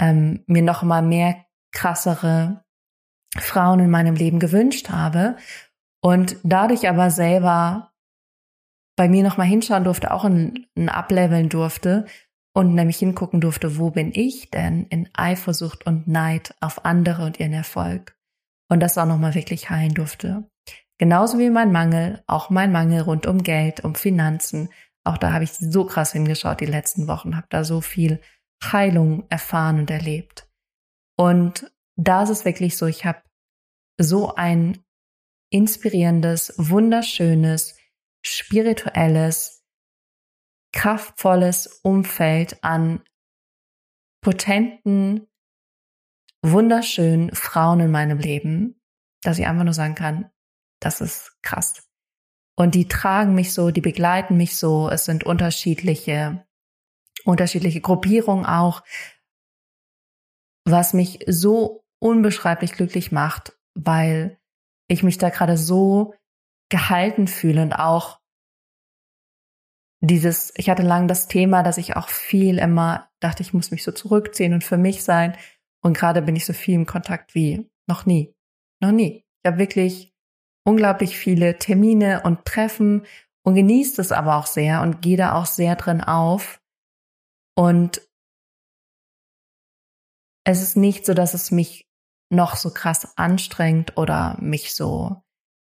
ähm, 0.00 0.42
mir 0.46 0.62
noch 0.62 0.82
mal 0.82 1.02
mehr 1.02 1.46
krassere 1.72 2.64
Frauen 3.36 3.80
in 3.80 3.90
meinem 3.90 4.16
Leben 4.16 4.40
gewünscht 4.40 4.90
habe 4.90 5.36
und 6.02 6.36
dadurch 6.42 6.88
aber 6.88 7.10
selber 7.10 7.92
bei 8.96 9.08
mir 9.08 9.22
noch 9.22 9.36
mal 9.36 9.44
hinschauen 9.44 9.84
durfte, 9.84 10.12
auch 10.12 10.24
ein, 10.24 10.66
ein 10.76 10.88
Ableveln 10.88 11.48
durfte 11.48 12.06
und 12.52 12.74
nämlich 12.74 12.98
hingucken 12.98 13.40
durfte, 13.40 13.78
wo 13.78 13.90
bin 13.90 14.12
ich 14.14 14.50
denn 14.50 14.86
in 14.86 15.08
Eifersucht 15.14 15.86
und 15.86 16.08
Neid 16.08 16.54
auf 16.60 16.84
andere 16.84 17.24
und 17.24 17.38
ihren 17.38 17.52
Erfolg 17.52 18.16
und 18.68 18.80
das 18.80 18.98
auch 18.98 19.06
nochmal 19.06 19.34
wirklich 19.34 19.70
heilen 19.70 19.94
durfte. 19.94 20.48
Genauso 20.98 21.38
wie 21.38 21.50
mein 21.50 21.72
Mangel, 21.72 22.22
auch 22.26 22.50
mein 22.50 22.72
Mangel 22.72 23.02
rund 23.02 23.26
um 23.26 23.42
Geld, 23.42 23.84
um 23.84 23.94
Finanzen. 23.94 24.68
Auch 25.04 25.16
da 25.16 25.32
habe 25.32 25.44
ich 25.44 25.52
so 25.52 25.86
krass 25.86 26.12
hingeschaut 26.12 26.60
die 26.60 26.66
letzten 26.66 27.08
Wochen, 27.08 27.36
habe 27.36 27.46
da 27.48 27.64
so 27.64 27.80
viel 27.80 28.20
Heilung 28.62 29.24
erfahren 29.30 29.80
und 29.80 29.90
erlebt. 29.90 30.48
Und 31.16 31.72
da 31.96 32.22
ist 32.22 32.30
es 32.30 32.44
wirklich 32.44 32.76
so, 32.76 32.86
ich 32.86 33.04
habe 33.04 33.22
so 33.98 34.34
ein 34.34 34.78
inspirierendes, 35.50 36.54
wunderschönes, 36.56 37.76
spirituelles, 38.22 39.59
kraftvolles 40.72 41.80
Umfeld 41.82 42.62
an 42.62 43.02
potenten, 44.22 45.26
wunderschönen 46.42 47.34
Frauen 47.34 47.80
in 47.80 47.90
meinem 47.90 48.18
Leben, 48.18 48.80
dass 49.22 49.38
ich 49.38 49.46
einfach 49.46 49.64
nur 49.64 49.74
sagen 49.74 49.94
kann, 49.94 50.30
das 50.80 51.00
ist 51.00 51.36
krass. 51.42 51.86
Und 52.56 52.74
die 52.74 52.88
tragen 52.88 53.34
mich 53.34 53.52
so, 53.52 53.70
die 53.70 53.80
begleiten 53.80 54.36
mich 54.36 54.56
so. 54.56 54.90
Es 54.90 55.04
sind 55.04 55.24
unterschiedliche, 55.24 56.46
unterschiedliche 57.24 57.80
Gruppierungen 57.80 58.44
auch, 58.44 58.82
was 60.66 60.92
mich 60.92 61.24
so 61.26 61.84
unbeschreiblich 62.00 62.72
glücklich 62.72 63.12
macht, 63.12 63.58
weil 63.74 64.38
ich 64.88 65.02
mich 65.02 65.18
da 65.18 65.30
gerade 65.30 65.56
so 65.56 66.14
gehalten 66.70 67.28
fühle 67.28 67.62
und 67.62 67.72
auch 67.72 68.19
dieses, 70.00 70.52
ich 70.56 70.70
hatte 70.70 70.82
lang 70.82 71.08
das 71.08 71.28
Thema, 71.28 71.62
dass 71.62 71.78
ich 71.78 71.96
auch 71.96 72.08
viel 72.08 72.58
immer 72.58 73.10
dachte, 73.20 73.42
ich 73.42 73.52
muss 73.52 73.70
mich 73.70 73.84
so 73.84 73.92
zurückziehen 73.92 74.54
und 74.54 74.64
für 74.64 74.78
mich 74.78 75.02
sein. 75.02 75.36
Und 75.82 75.96
gerade 75.96 76.22
bin 76.22 76.36
ich 76.36 76.46
so 76.46 76.52
viel 76.52 76.74
im 76.74 76.86
Kontakt 76.86 77.34
wie 77.34 77.70
noch 77.86 78.06
nie. 78.06 78.34
Noch 78.80 78.92
nie. 78.92 79.24
Ich 79.42 79.48
habe 79.48 79.58
wirklich 79.58 80.14
unglaublich 80.64 81.16
viele 81.18 81.58
Termine 81.58 82.22
und 82.22 82.44
Treffen 82.44 83.06
und 83.42 83.54
genießt 83.54 83.98
es 83.98 84.12
aber 84.12 84.36
auch 84.36 84.46
sehr 84.46 84.82
und 84.82 85.02
gehe 85.02 85.16
da 85.16 85.34
auch 85.34 85.46
sehr 85.46 85.76
drin 85.76 86.00
auf. 86.00 86.62
Und 87.56 88.00
es 90.44 90.62
ist 90.62 90.76
nicht 90.76 91.04
so, 91.04 91.14
dass 91.14 91.34
es 91.34 91.50
mich 91.50 91.88
noch 92.32 92.56
so 92.56 92.70
krass 92.70 93.16
anstrengend 93.16 93.96
oder 93.96 94.36
mich 94.40 94.74
so, 94.74 95.22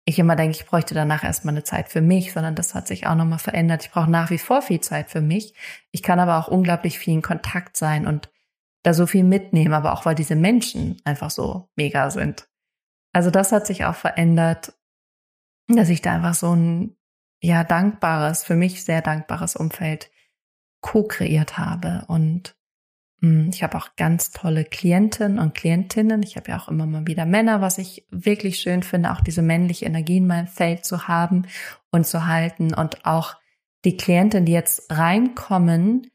ich 0.04 0.18
immer 0.18 0.36
denke, 0.36 0.56
ich 0.56 0.66
bräuchte 0.66 0.94
danach 0.94 1.24
erstmal 1.24 1.54
eine 1.54 1.64
Zeit 1.64 1.88
für 1.88 2.00
mich, 2.00 2.32
sondern 2.32 2.54
das 2.54 2.74
hat 2.74 2.88
sich 2.88 3.06
auch 3.06 3.14
nochmal 3.14 3.38
verändert. 3.38 3.84
Ich 3.84 3.90
brauche 3.90 4.10
nach 4.10 4.30
wie 4.30 4.38
vor 4.38 4.62
viel 4.62 4.80
Zeit 4.80 5.10
für 5.10 5.20
mich. 5.20 5.54
Ich 5.90 6.02
kann 6.02 6.18
aber 6.18 6.38
auch 6.38 6.48
unglaublich 6.48 6.98
viel 6.98 7.14
in 7.14 7.22
Kontakt 7.22 7.76
sein 7.76 8.06
und 8.06 8.30
da 8.82 8.94
so 8.94 9.06
viel 9.06 9.24
mitnehmen, 9.24 9.74
aber 9.74 9.92
auch 9.92 10.06
weil 10.06 10.14
diese 10.14 10.36
Menschen 10.36 11.00
einfach 11.04 11.30
so 11.30 11.68
mega 11.76 12.10
sind. 12.10 12.48
Also 13.12 13.30
das 13.30 13.52
hat 13.52 13.66
sich 13.66 13.84
auch 13.84 13.94
verändert, 13.94 14.72
dass 15.68 15.88
ich 15.88 16.00
da 16.00 16.14
einfach 16.14 16.34
so 16.34 16.54
ein, 16.54 16.96
ja, 17.42 17.64
dankbares, 17.64 18.44
für 18.44 18.56
mich 18.56 18.84
sehr 18.84 19.02
dankbares 19.02 19.56
Umfeld 19.56 20.10
co-kreiert 20.80 21.58
habe 21.58 22.04
und 22.08 22.56
ich 23.22 23.62
habe 23.62 23.76
auch 23.76 23.96
ganz 23.96 24.30
tolle 24.30 24.64
Klienten 24.64 25.38
und 25.38 25.54
Klientinnen. 25.54 26.22
Ich 26.22 26.36
habe 26.36 26.52
ja 26.52 26.58
auch 26.58 26.68
immer 26.68 26.86
mal 26.86 27.06
wieder 27.06 27.26
Männer, 27.26 27.60
was 27.60 27.76
ich 27.76 28.06
wirklich 28.10 28.58
schön 28.58 28.82
finde, 28.82 29.12
auch 29.12 29.20
diese 29.20 29.42
männliche 29.42 29.84
Energie 29.84 30.16
in 30.16 30.26
meinem 30.26 30.46
Feld 30.46 30.86
zu 30.86 31.06
haben 31.06 31.46
und 31.90 32.06
zu 32.06 32.26
halten. 32.26 32.72
Und 32.72 33.04
auch 33.04 33.36
die 33.84 33.98
Klienten, 33.98 34.46
die 34.46 34.52
jetzt 34.52 34.90
reinkommen, 34.90 36.10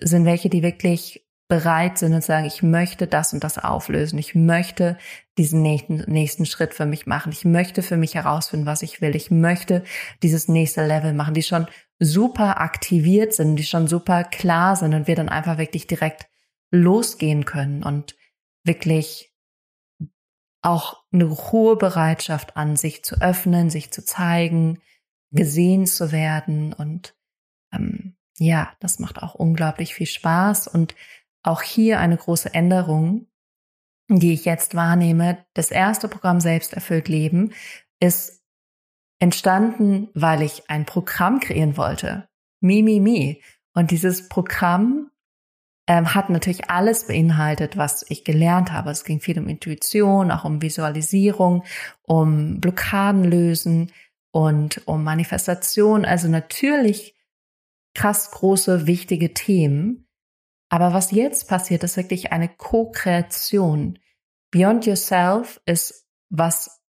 sind 0.00 0.24
welche, 0.24 0.48
die 0.48 0.62
wirklich 0.62 1.26
bereit 1.48 1.98
sind 1.98 2.14
und 2.14 2.24
sagen, 2.24 2.46
ich 2.46 2.62
möchte 2.62 3.06
das 3.06 3.32
und 3.32 3.44
das 3.44 3.58
auflösen. 3.58 4.18
Ich 4.18 4.34
möchte 4.34 4.96
diesen 5.36 5.60
nächsten, 5.60 6.04
nächsten 6.06 6.46
Schritt 6.46 6.74
für 6.74 6.86
mich 6.86 7.06
machen. 7.06 7.32
Ich 7.32 7.44
möchte 7.44 7.82
für 7.82 7.96
mich 7.96 8.14
herausfinden, 8.14 8.66
was 8.66 8.82
ich 8.82 9.00
will. 9.00 9.16
Ich 9.16 9.30
möchte 9.30 9.82
dieses 10.22 10.48
nächste 10.48 10.86
Level 10.86 11.12
machen, 11.12 11.34
die 11.34 11.42
schon 11.42 11.66
super 11.98 12.60
aktiviert 12.60 13.34
sind, 13.34 13.56
die 13.56 13.64
schon 13.64 13.86
super 13.86 14.24
klar 14.24 14.76
sind 14.76 14.94
und 14.94 15.06
wir 15.06 15.14
dann 15.14 15.28
einfach 15.28 15.58
wirklich 15.58 15.86
direkt 15.86 16.28
losgehen 16.70 17.44
können 17.44 17.82
und 17.82 18.16
wirklich 18.64 19.34
auch 20.62 21.04
eine 21.12 21.30
hohe 21.30 21.76
Bereitschaft 21.76 22.56
an, 22.56 22.76
sich 22.76 23.04
zu 23.04 23.20
öffnen, 23.20 23.70
sich 23.70 23.90
zu 23.90 24.04
zeigen, 24.04 24.80
gesehen 25.30 25.86
zu 25.86 26.12
werden. 26.12 26.72
Und 26.72 27.16
ähm, 27.72 28.16
ja, 28.38 28.72
das 28.80 28.98
macht 28.98 29.22
auch 29.22 29.34
unglaublich 29.34 29.94
viel 29.94 30.06
Spaß. 30.06 30.68
Und 30.68 30.94
auch 31.42 31.62
hier 31.62 32.00
eine 32.00 32.16
große 32.16 32.52
Änderung, 32.52 33.28
die 34.08 34.32
ich 34.32 34.44
jetzt 34.44 34.74
wahrnehme. 34.74 35.44
Das 35.54 35.70
erste 35.70 36.08
Programm 36.08 36.40
Selbsterfüllt 36.40 37.08
Leben 37.08 37.52
ist 38.00 38.42
entstanden, 39.20 40.08
weil 40.14 40.42
ich 40.42 40.68
ein 40.68 40.86
Programm 40.86 41.40
kreieren 41.40 41.76
wollte. 41.76 42.28
Mi, 42.60 42.82
mi, 42.82 43.00
mi. 43.00 43.42
Und 43.74 43.90
dieses 43.90 44.28
Programm 44.28 45.10
ähm, 45.88 46.14
hat 46.14 46.28
natürlich 46.28 46.70
alles 46.70 47.06
beinhaltet, 47.06 47.78
was 47.78 48.04
ich 48.10 48.22
gelernt 48.22 48.72
habe. 48.72 48.90
Es 48.90 49.04
ging 49.04 49.20
viel 49.20 49.38
um 49.38 49.48
Intuition, 49.48 50.30
auch 50.30 50.44
um 50.44 50.60
Visualisierung, 50.60 51.64
um 52.02 52.60
Blockaden 52.60 53.24
lösen 53.24 53.90
und 54.30 54.86
um 54.86 55.02
Manifestation. 55.02 56.04
Also 56.04 56.28
natürlich 56.28 57.16
krass 57.94 58.30
große, 58.30 58.86
wichtige 58.86 59.32
Themen. 59.32 60.06
Aber 60.68 60.92
was 60.92 61.10
jetzt 61.10 61.48
passiert, 61.48 61.82
ist 61.82 61.96
wirklich 61.96 62.32
eine 62.32 62.50
Co-Kreation. 62.50 63.98
Beyond 64.50 64.84
Yourself 64.84 65.58
ist 65.64 66.06
was, 66.28 66.82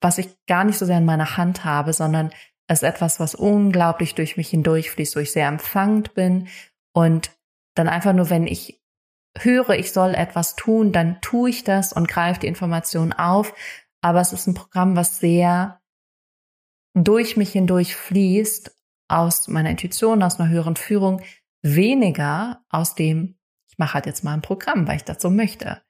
was 0.00 0.18
ich 0.18 0.28
gar 0.46 0.64
nicht 0.64 0.78
so 0.78 0.84
sehr 0.84 0.98
in 0.98 1.04
meiner 1.04 1.36
Hand 1.36 1.64
habe, 1.64 1.92
sondern 1.92 2.32
es 2.66 2.82
ist 2.82 2.88
etwas, 2.88 3.20
was 3.20 3.36
unglaublich 3.36 4.16
durch 4.16 4.36
mich 4.36 4.48
hindurchfließt, 4.48 5.14
wo 5.14 5.20
ich 5.20 5.30
sehr 5.30 5.46
empfangend 5.46 6.14
bin 6.14 6.48
und 6.92 7.30
dann 7.74 7.88
einfach 7.88 8.12
nur, 8.12 8.30
wenn 8.30 8.46
ich 8.46 8.82
höre, 9.38 9.70
ich 9.70 9.92
soll 9.92 10.14
etwas 10.14 10.56
tun, 10.56 10.92
dann 10.92 11.20
tue 11.20 11.50
ich 11.50 11.64
das 11.64 11.92
und 11.92 12.08
greife 12.08 12.40
die 12.40 12.46
Information 12.46 13.12
auf. 13.12 13.54
Aber 14.02 14.20
es 14.20 14.32
ist 14.32 14.46
ein 14.46 14.54
Programm, 14.54 14.96
was 14.96 15.18
sehr 15.18 15.80
durch 16.94 17.36
mich 17.36 17.52
hindurch 17.52 17.96
fließt, 17.96 18.76
aus 19.08 19.48
meiner 19.48 19.70
Intuition, 19.70 20.22
aus 20.22 20.40
einer 20.40 20.48
höheren 20.48 20.76
Führung, 20.76 21.22
weniger 21.62 22.64
aus 22.70 22.94
dem, 22.94 23.38
ich 23.70 23.78
mache 23.78 23.94
halt 23.94 24.06
jetzt 24.06 24.24
mal 24.24 24.34
ein 24.34 24.42
Programm, 24.42 24.86
weil 24.88 24.96
ich 24.96 25.04
das 25.04 25.20
so 25.20 25.30
möchte. 25.30 25.82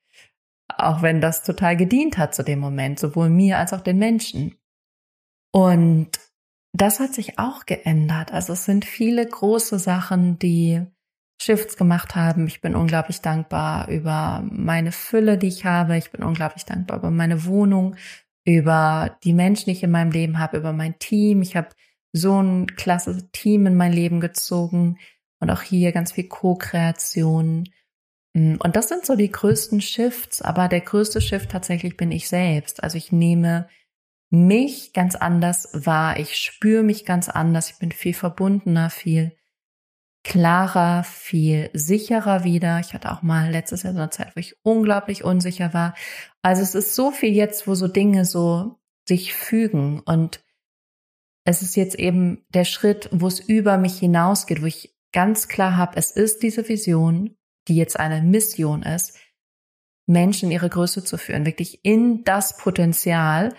Auch 0.68 1.02
wenn 1.02 1.20
das 1.20 1.42
total 1.44 1.76
gedient 1.76 2.18
hat 2.18 2.34
zu 2.34 2.42
dem 2.42 2.58
Moment, 2.58 2.98
sowohl 2.98 3.28
mir 3.28 3.58
als 3.58 3.72
auch 3.72 3.80
den 3.80 3.98
Menschen. 3.98 4.56
Und 5.52 6.10
das 6.72 7.00
hat 7.00 7.14
sich 7.14 7.38
auch 7.38 7.66
geändert. 7.66 8.32
Also 8.32 8.54
es 8.54 8.64
sind 8.64 8.84
viele 8.84 9.26
große 9.26 9.78
Sachen, 9.78 10.38
die 10.38 10.86
Shifts 11.42 11.76
gemacht 11.76 12.14
haben. 12.14 12.46
Ich 12.46 12.60
bin 12.60 12.76
unglaublich 12.76 13.20
dankbar 13.20 13.88
über 13.88 14.44
meine 14.48 14.92
Fülle, 14.92 15.38
die 15.38 15.48
ich 15.48 15.64
habe. 15.64 15.96
Ich 15.96 16.12
bin 16.12 16.22
unglaublich 16.22 16.64
dankbar 16.64 16.98
über 16.98 17.10
meine 17.10 17.44
Wohnung, 17.44 17.96
über 18.44 19.16
die 19.24 19.32
Menschen, 19.32 19.66
die 19.66 19.72
ich 19.72 19.82
in 19.82 19.90
meinem 19.90 20.12
Leben 20.12 20.38
habe, 20.38 20.56
über 20.56 20.72
mein 20.72 20.98
Team. 20.98 21.42
Ich 21.42 21.56
habe 21.56 21.70
so 22.12 22.40
ein 22.40 22.68
klasse 22.76 23.30
Team 23.32 23.66
in 23.66 23.74
mein 23.74 23.92
Leben 23.92 24.20
gezogen 24.20 24.98
und 25.40 25.50
auch 25.50 25.62
hier 25.62 25.90
ganz 25.90 26.12
viel 26.12 26.28
Co-Kreation. 26.28 27.68
Mm, 28.34 28.54
und 28.62 28.76
das 28.76 28.88
sind 28.88 29.04
so 29.04 29.16
die 29.16 29.30
größten 29.30 29.80
Shifts, 29.80 30.42
aber 30.42 30.68
der 30.68 30.82
größte 30.82 31.20
Shift 31.20 31.50
tatsächlich 31.50 31.96
bin 31.96 32.12
ich 32.12 32.28
selbst. 32.28 32.82
Also 32.84 32.98
ich 32.98 33.10
nehme 33.10 33.68
mich 34.30 34.92
ganz 34.92 35.16
anders 35.16 35.68
wahr, 35.72 36.18
ich 36.18 36.36
spüre 36.36 36.82
mich 36.82 37.04
ganz 37.04 37.28
anders, 37.28 37.70
ich 37.70 37.78
bin 37.78 37.92
viel 37.92 38.14
verbundener, 38.14 38.88
viel 38.88 39.36
klarer, 40.24 41.04
viel 41.04 41.70
sicherer 41.72 42.44
wieder. 42.44 42.78
Ich 42.80 42.94
hatte 42.94 43.10
auch 43.10 43.22
mal 43.22 43.50
letztes 43.50 43.82
Jahr 43.82 43.92
so 43.92 43.98
eine 43.98 44.10
Zeit, 44.10 44.36
wo 44.36 44.40
ich 44.40 44.56
unglaublich 44.62 45.24
unsicher 45.24 45.74
war. 45.74 45.94
Also 46.42 46.62
es 46.62 46.74
ist 46.74 46.94
so 46.94 47.10
viel 47.10 47.32
jetzt, 47.32 47.66
wo 47.66 47.74
so 47.74 47.88
Dinge 47.88 48.24
so 48.24 48.78
sich 49.08 49.34
fügen 49.34 50.00
und 50.00 50.44
es 51.44 51.62
ist 51.62 51.74
jetzt 51.74 51.96
eben 51.96 52.44
der 52.50 52.64
Schritt, 52.64 53.08
wo 53.10 53.26
es 53.26 53.40
über 53.40 53.76
mich 53.76 53.98
hinausgeht, 53.98 54.62
wo 54.62 54.66
ich 54.66 54.96
ganz 55.12 55.48
klar 55.48 55.76
habe, 55.76 55.96
es 55.96 56.12
ist 56.12 56.42
diese 56.42 56.68
Vision, 56.68 57.36
die 57.68 57.76
jetzt 57.76 57.98
eine 57.98 58.22
Mission 58.22 58.82
ist, 58.82 59.18
Menschen 60.06 60.50
ihre 60.50 60.68
Größe 60.68 61.02
zu 61.04 61.18
führen, 61.18 61.46
wirklich 61.46 61.84
in 61.84 62.22
das 62.24 62.56
Potenzial. 62.56 63.54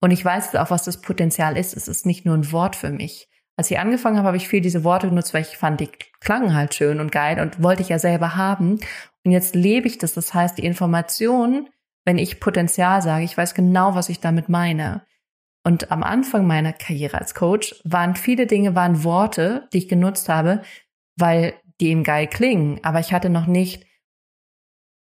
Und 0.00 0.10
ich 0.10 0.24
weiß 0.24 0.54
auch, 0.56 0.70
was 0.70 0.84
das 0.84 1.00
Potenzial 1.00 1.56
ist. 1.56 1.76
Es 1.76 1.88
ist 1.88 2.06
nicht 2.06 2.24
nur 2.24 2.36
ein 2.36 2.52
Wort 2.52 2.76
für 2.76 2.90
mich 2.90 3.27
als 3.58 3.72
ich 3.72 3.78
angefangen 3.80 4.16
habe, 4.18 4.28
habe 4.28 4.36
ich 4.36 4.46
viel 4.46 4.60
diese 4.60 4.84
Worte 4.84 5.08
genutzt, 5.08 5.34
weil 5.34 5.42
ich 5.42 5.56
fand, 5.56 5.80
die 5.80 5.90
klangen 6.20 6.54
halt 6.54 6.76
schön 6.76 7.00
und 7.00 7.10
geil 7.10 7.40
und 7.40 7.60
wollte 7.60 7.82
ich 7.82 7.88
ja 7.88 7.98
selber 7.98 8.36
haben. 8.36 8.78
Und 9.24 9.32
jetzt 9.32 9.56
lebe 9.56 9.88
ich 9.88 9.98
das. 9.98 10.14
Das 10.14 10.32
heißt, 10.32 10.58
die 10.58 10.64
Information, 10.64 11.68
wenn 12.04 12.18
ich 12.18 12.38
Potenzial 12.38 13.02
sage, 13.02 13.24
ich 13.24 13.36
weiß 13.36 13.54
genau, 13.54 13.96
was 13.96 14.10
ich 14.10 14.20
damit 14.20 14.48
meine. 14.48 15.04
Und 15.64 15.90
am 15.90 16.04
Anfang 16.04 16.46
meiner 16.46 16.72
Karriere 16.72 17.18
als 17.18 17.34
Coach 17.34 17.74
waren 17.82 18.14
viele 18.14 18.46
Dinge, 18.46 18.76
waren 18.76 19.02
Worte, 19.02 19.66
die 19.72 19.78
ich 19.78 19.88
genutzt 19.88 20.28
habe, 20.28 20.62
weil 21.16 21.54
die 21.80 21.88
eben 21.88 22.04
geil 22.04 22.28
klingen. 22.28 22.78
Aber 22.84 23.00
ich 23.00 23.12
hatte 23.12 23.28
noch 23.28 23.46
nicht 23.46 23.84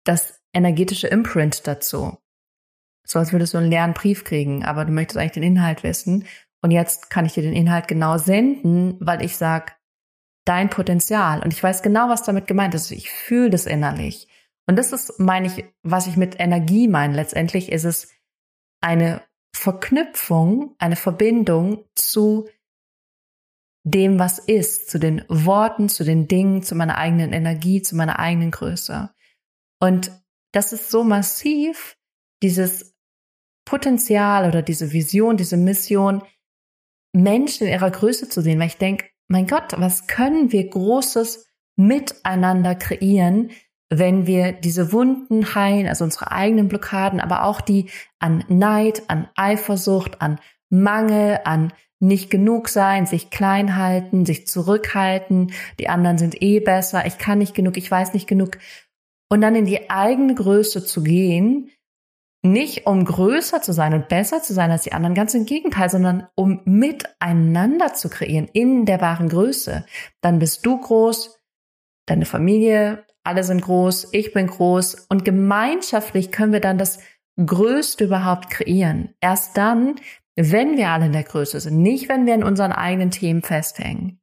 das 0.04 0.40
energetische 0.52 1.08
Imprint 1.08 1.66
dazu. 1.66 2.16
So 3.04 3.18
als 3.18 3.32
würdest 3.32 3.54
du 3.54 3.58
einen 3.58 3.70
leeren 3.70 3.94
Brief 3.94 4.22
kriegen, 4.22 4.64
aber 4.64 4.84
du 4.84 4.92
möchtest 4.92 5.18
eigentlich 5.18 5.32
den 5.32 5.42
Inhalt 5.42 5.82
wissen. 5.82 6.24
Und 6.62 6.70
jetzt 6.70 7.10
kann 7.10 7.26
ich 7.26 7.34
dir 7.34 7.42
den 7.42 7.52
Inhalt 7.52 7.88
genau 7.88 8.18
senden, 8.18 8.96
weil 9.00 9.22
ich 9.22 9.36
sag 9.36 9.78
dein 10.44 10.70
Potenzial. 10.70 11.42
Und 11.42 11.52
ich 11.52 11.62
weiß 11.62 11.82
genau, 11.82 12.08
was 12.08 12.22
damit 12.22 12.46
gemeint 12.46 12.74
ist. 12.74 12.90
Ich 12.90 13.10
fühle 13.10 13.50
das 13.50 13.66
innerlich. 13.66 14.28
Und 14.66 14.76
das 14.76 14.92
ist, 14.92 15.18
meine 15.18 15.46
ich, 15.46 15.64
was 15.82 16.06
ich 16.06 16.16
mit 16.16 16.40
Energie 16.40 16.88
meine. 16.88 17.14
Letztendlich 17.14 17.70
ist 17.70 17.84
es 17.84 18.08
eine 18.80 19.22
Verknüpfung, 19.54 20.74
eine 20.78 20.96
Verbindung 20.96 21.84
zu 21.94 22.48
dem, 23.84 24.18
was 24.18 24.38
ist, 24.38 24.90
zu 24.90 24.98
den 24.98 25.24
Worten, 25.28 25.88
zu 25.88 26.04
den 26.04 26.28
Dingen, 26.28 26.62
zu 26.62 26.74
meiner 26.74 26.98
eigenen 26.98 27.32
Energie, 27.32 27.80
zu 27.80 27.96
meiner 27.96 28.18
eigenen 28.18 28.50
Größe. 28.50 29.10
Und 29.80 30.12
das 30.52 30.72
ist 30.72 30.90
so 30.90 31.04
massiv, 31.04 31.96
dieses 32.42 32.94
Potenzial 33.64 34.48
oder 34.48 34.62
diese 34.62 34.92
Vision, 34.92 35.36
diese 35.36 35.56
Mission, 35.56 36.22
Menschen 37.22 37.66
in 37.66 37.72
ihrer 37.72 37.90
Größe 37.90 38.28
zu 38.28 38.40
sehen, 38.40 38.58
weil 38.58 38.68
ich 38.68 38.78
denke, 38.78 39.06
mein 39.28 39.46
Gott, 39.46 39.74
was 39.76 40.06
können 40.06 40.52
wir 40.52 40.68
Großes 40.68 41.46
miteinander 41.76 42.74
kreieren, 42.74 43.50
wenn 43.90 44.26
wir 44.26 44.52
diese 44.52 44.92
Wunden 44.92 45.54
heilen, 45.54 45.86
also 45.86 46.04
unsere 46.04 46.32
eigenen 46.32 46.68
Blockaden, 46.68 47.20
aber 47.20 47.44
auch 47.44 47.60
die 47.60 47.90
an 48.18 48.44
Neid, 48.48 49.02
an 49.08 49.28
Eifersucht, 49.34 50.20
an 50.20 50.38
Mangel, 50.68 51.40
an 51.44 51.72
nicht 52.00 52.30
genug 52.30 52.68
sein, 52.68 53.06
sich 53.06 53.30
klein 53.30 53.76
halten, 53.76 54.24
sich 54.24 54.46
zurückhalten, 54.46 55.52
die 55.78 55.88
anderen 55.88 56.18
sind 56.18 56.40
eh 56.42 56.60
besser, 56.60 57.06
ich 57.06 57.18
kann 57.18 57.38
nicht 57.38 57.54
genug, 57.54 57.76
ich 57.76 57.90
weiß 57.90 58.14
nicht 58.14 58.28
genug. 58.28 58.58
Und 59.30 59.40
dann 59.40 59.56
in 59.56 59.66
die 59.66 59.90
eigene 59.90 60.34
Größe 60.34 60.84
zu 60.84 61.02
gehen, 61.02 61.70
nicht 62.42 62.86
um 62.86 63.04
größer 63.04 63.62
zu 63.62 63.72
sein 63.72 63.94
und 63.94 64.08
besser 64.08 64.42
zu 64.42 64.54
sein 64.54 64.70
als 64.70 64.82
die 64.82 64.92
anderen, 64.92 65.14
ganz 65.14 65.34
im 65.34 65.44
Gegenteil, 65.44 65.90
sondern 65.90 66.28
um 66.36 66.60
miteinander 66.64 67.94
zu 67.94 68.08
kreieren 68.08 68.48
in 68.52 68.84
der 68.84 69.00
wahren 69.00 69.28
Größe. 69.28 69.84
Dann 70.20 70.38
bist 70.38 70.64
du 70.64 70.80
groß, 70.80 71.40
deine 72.06 72.26
Familie, 72.26 73.04
alle 73.24 73.44
sind 73.44 73.62
groß, 73.62 74.08
ich 74.12 74.32
bin 74.32 74.46
groß 74.46 75.06
und 75.08 75.24
gemeinschaftlich 75.24 76.30
können 76.30 76.52
wir 76.52 76.60
dann 76.60 76.78
das 76.78 77.00
Größte 77.44 78.04
überhaupt 78.04 78.50
kreieren. 78.50 79.14
Erst 79.20 79.56
dann, 79.56 79.96
wenn 80.36 80.76
wir 80.76 80.90
alle 80.90 81.06
in 81.06 81.12
der 81.12 81.24
Größe 81.24 81.60
sind, 81.60 81.82
nicht 81.82 82.08
wenn 82.08 82.24
wir 82.24 82.34
in 82.34 82.44
unseren 82.44 82.72
eigenen 82.72 83.10
Themen 83.10 83.42
festhängen, 83.42 84.20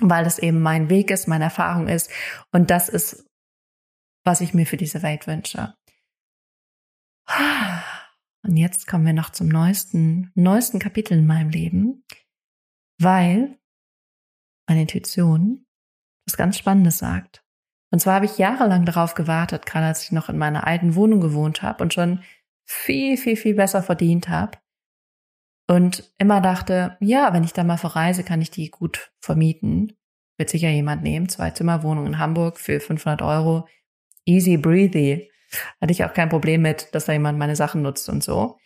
weil 0.00 0.24
das 0.24 0.38
eben 0.38 0.60
mein 0.60 0.88
Weg 0.88 1.10
ist, 1.10 1.26
meine 1.26 1.44
Erfahrung 1.44 1.88
ist 1.88 2.10
und 2.52 2.70
das 2.70 2.88
ist, 2.88 3.26
was 4.24 4.40
ich 4.40 4.54
mir 4.54 4.66
für 4.66 4.76
diese 4.76 5.02
Welt 5.02 5.26
wünsche. 5.26 5.74
Und 8.42 8.56
jetzt 8.56 8.86
kommen 8.86 9.06
wir 9.06 9.12
noch 9.12 9.30
zum 9.30 9.48
neuesten, 9.48 10.32
neuesten 10.34 10.78
Kapitel 10.78 11.18
in 11.18 11.26
meinem 11.26 11.50
Leben, 11.50 12.04
weil 12.98 13.58
meine 14.66 14.82
Intuition 14.82 15.66
was 16.26 16.36
ganz 16.36 16.56
Spannendes 16.56 16.98
sagt. 16.98 17.44
Und 17.92 17.98
zwar 17.98 18.14
habe 18.14 18.26
ich 18.26 18.38
jahrelang 18.38 18.84
darauf 18.84 19.14
gewartet, 19.14 19.66
gerade 19.66 19.86
als 19.86 20.04
ich 20.04 20.12
noch 20.12 20.28
in 20.28 20.38
meiner 20.38 20.66
alten 20.66 20.94
Wohnung 20.94 21.20
gewohnt 21.20 21.62
habe 21.62 21.82
und 21.82 21.92
schon 21.92 22.22
viel, 22.64 23.16
viel, 23.16 23.36
viel 23.36 23.54
besser 23.54 23.82
verdient 23.82 24.28
habe. 24.28 24.58
Und 25.68 26.12
immer 26.18 26.40
dachte, 26.40 26.96
ja, 27.00 27.32
wenn 27.32 27.44
ich 27.44 27.52
da 27.52 27.64
mal 27.64 27.76
verreise, 27.76 28.24
kann 28.24 28.40
ich 28.40 28.50
die 28.50 28.70
gut 28.70 29.12
vermieten. 29.20 29.96
Wird 30.36 30.50
sicher 30.50 30.70
jemand 30.70 31.02
nehmen. 31.02 31.28
Zwei 31.28 31.50
Zimmer 31.50 31.82
Wohnung 31.82 32.06
in 32.06 32.18
Hamburg 32.18 32.58
für 32.58 32.80
500 32.80 33.22
Euro. 33.22 33.68
Easy 34.24 34.56
breathy. 34.56 35.30
Hatte 35.80 35.92
ich 35.92 36.04
auch 36.04 36.12
kein 36.12 36.28
Problem 36.28 36.62
mit, 36.62 36.94
dass 36.94 37.06
da 37.06 37.12
jemand 37.12 37.38
meine 37.38 37.56
Sachen 37.56 37.82
nutzt 37.82 38.08
und 38.08 38.22
so. 38.22 38.58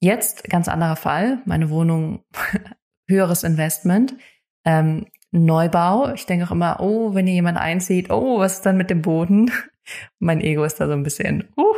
Jetzt 0.00 0.44
ganz 0.44 0.68
anderer 0.68 0.96
Fall. 0.96 1.42
Meine 1.44 1.70
Wohnung, 1.70 2.24
höheres 3.08 3.44
Investment. 3.44 4.14
Ähm, 4.64 5.06
Neubau. 5.30 6.12
Ich 6.12 6.26
denke 6.26 6.46
auch 6.46 6.50
immer, 6.50 6.80
oh, 6.80 7.14
wenn 7.14 7.26
hier 7.26 7.36
jemand 7.36 7.58
einzieht, 7.58 8.10
oh, 8.10 8.38
was 8.38 8.54
ist 8.54 8.66
dann 8.66 8.76
mit 8.76 8.90
dem 8.90 9.02
Boden? 9.02 9.50
mein 10.18 10.40
Ego 10.40 10.64
ist 10.64 10.80
da 10.80 10.86
so 10.86 10.92
ein 10.92 11.02
bisschen, 11.02 11.48
uh, 11.56 11.74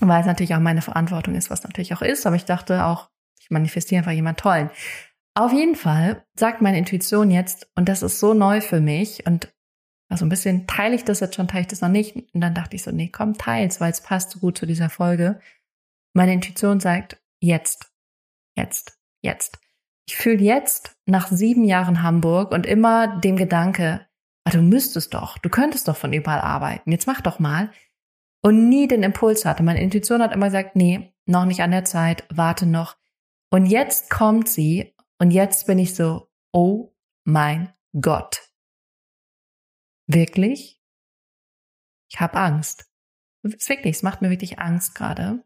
weil 0.00 0.20
es 0.20 0.26
natürlich 0.26 0.54
auch 0.54 0.60
meine 0.60 0.82
Verantwortung 0.82 1.34
ist, 1.34 1.50
was 1.50 1.62
natürlich 1.62 1.94
auch 1.94 2.02
ist. 2.02 2.26
Aber 2.26 2.36
ich 2.36 2.44
dachte 2.44 2.84
auch, 2.84 3.08
ich 3.40 3.50
manifestiere 3.50 4.00
einfach 4.00 4.12
jemand 4.12 4.40
Tollen. 4.40 4.70
Auf 5.34 5.52
jeden 5.52 5.76
Fall 5.76 6.24
sagt 6.34 6.60
meine 6.60 6.78
Intuition 6.78 7.30
jetzt, 7.30 7.70
und 7.76 7.88
das 7.88 8.02
ist 8.02 8.18
so 8.18 8.34
neu 8.34 8.60
für 8.60 8.80
mich, 8.80 9.26
und 9.26 9.54
also 10.10 10.26
ein 10.26 10.28
bisschen 10.28 10.66
teile 10.66 10.96
ich 10.96 11.04
das 11.04 11.20
jetzt 11.20 11.36
schon, 11.36 11.48
teile 11.48 11.62
ich 11.62 11.68
das 11.68 11.80
noch 11.80 11.88
nicht. 11.88 12.16
Und 12.16 12.40
dann 12.40 12.54
dachte 12.54 12.74
ich 12.74 12.82
so, 12.82 12.90
nee, 12.90 13.08
komm, 13.08 13.38
teils, 13.38 13.80
weil 13.80 13.92
es 13.92 14.02
passt 14.02 14.32
so 14.32 14.40
gut 14.40 14.58
zu 14.58 14.66
dieser 14.66 14.90
Folge. 14.90 15.40
Meine 16.14 16.32
Intuition 16.32 16.80
sagt, 16.80 17.22
jetzt, 17.40 17.92
jetzt, 18.56 18.98
jetzt. 19.22 19.58
Ich 20.08 20.16
fühle 20.16 20.42
jetzt 20.42 20.96
nach 21.06 21.28
sieben 21.28 21.64
Jahren 21.64 22.02
Hamburg 22.02 22.50
und 22.50 22.66
immer 22.66 23.20
dem 23.20 23.36
Gedanke, 23.36 24.04
ah, 24.44 24.50
du 24.50 24.60
müsstest 24.60 25.14
doch, 25.14 25.38
du 25.38 25.48
könntest 25.48 25.86
doch 25.86 25.96
von 25.96 26.12
überall 26.12 26.40
arbeiten, 26.40 26.90
jetzt 26.90 27.06
mach 27.06 27.20
doch 27.20 27.38
mal. 27.38 27.70
Und 28.42 28.68
nie 28.68 28.88
den 28.88 29.02
Impuls 29.02 29.44
hatte. 29.44 29.62
Meine 29.62 29.82
Intuition 29.82 30.22
hat 30.22 30.32
immer 30.32 30.46
gesagt, 30.46 30.74
nee, 30.74 31.12
noch 31.26 31.44
nicht 31.44 31.60
an 31.60 31.70
der 31.70 31.84
Zeit, 31.84 32.24
warte 32.30 32.66
noch. 32.66 32.96
Und 33.50 33.66
jetzt 33.66 34.10
kommt 34.10 34.48
sie 34.48 34.94
und 35.18 35.30
jetzt 35.30 35.66
bin 35.66 35.78
ich 35.78 35.94
so, 35.94 36.28
oh 36.52 36.92
mein 37.24 37.72
Gott. 38.00 38.49
Wirklich? 40.12 40.82
Ich 42.10 42.20
habe 42.20 42.38
Angst. 42.38 42.90
Wirklich, 43.42 43.96
es 43.96 44.02
macht 44.02 44.22
mir 44.22 44.30
wirklich 44.30 44.58
Angst 44.58 44.94
gerade. 44.94 45.44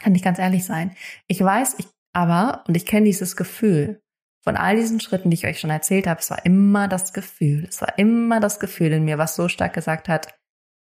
Kann 0.00 0.14
ich 0.14 0.22
ganz 0.22 0.38
ehrlich 0.38 0.64
sein. 0.64 0.96
Ich 1.26 1.40
weiß, 1.40 1.78
ich 1.78 1.86
aber, 2.14 2.64
und 2.66 2.76
ich 2.76 2.86
kenne 2.86 3.06
dieses 3.06 3.36
Gefühl, 3.36 4.02
von 4.42 4.56
all 4.56 4.76
diesen 4.76 5.00
Schritten, 5.00 5.30
die 5.30 5.34
ich 5.34 5.46
euch 5.46 5.60
schon 5.60 5.70
erzählt 5.70 6.06
habe, 6.06 6.20
es 6.20 6.30
war 6.30 6.44
immer 6.44 6.88
das 6.88 7.12
Gefühl, 7.12 7.64
es 7.64 7.80
war 7.80 7.98
immer 7.98 8.40
das 8.40 8.60
Gefühl 8.60 8.92
in 8.92 9.04
mir, 9.04 9.18
was 9.18 9.36
so 9.36 9.48
stark 9.48 9.72
gesagt 9.74 10.08
hat, 10.08 10.34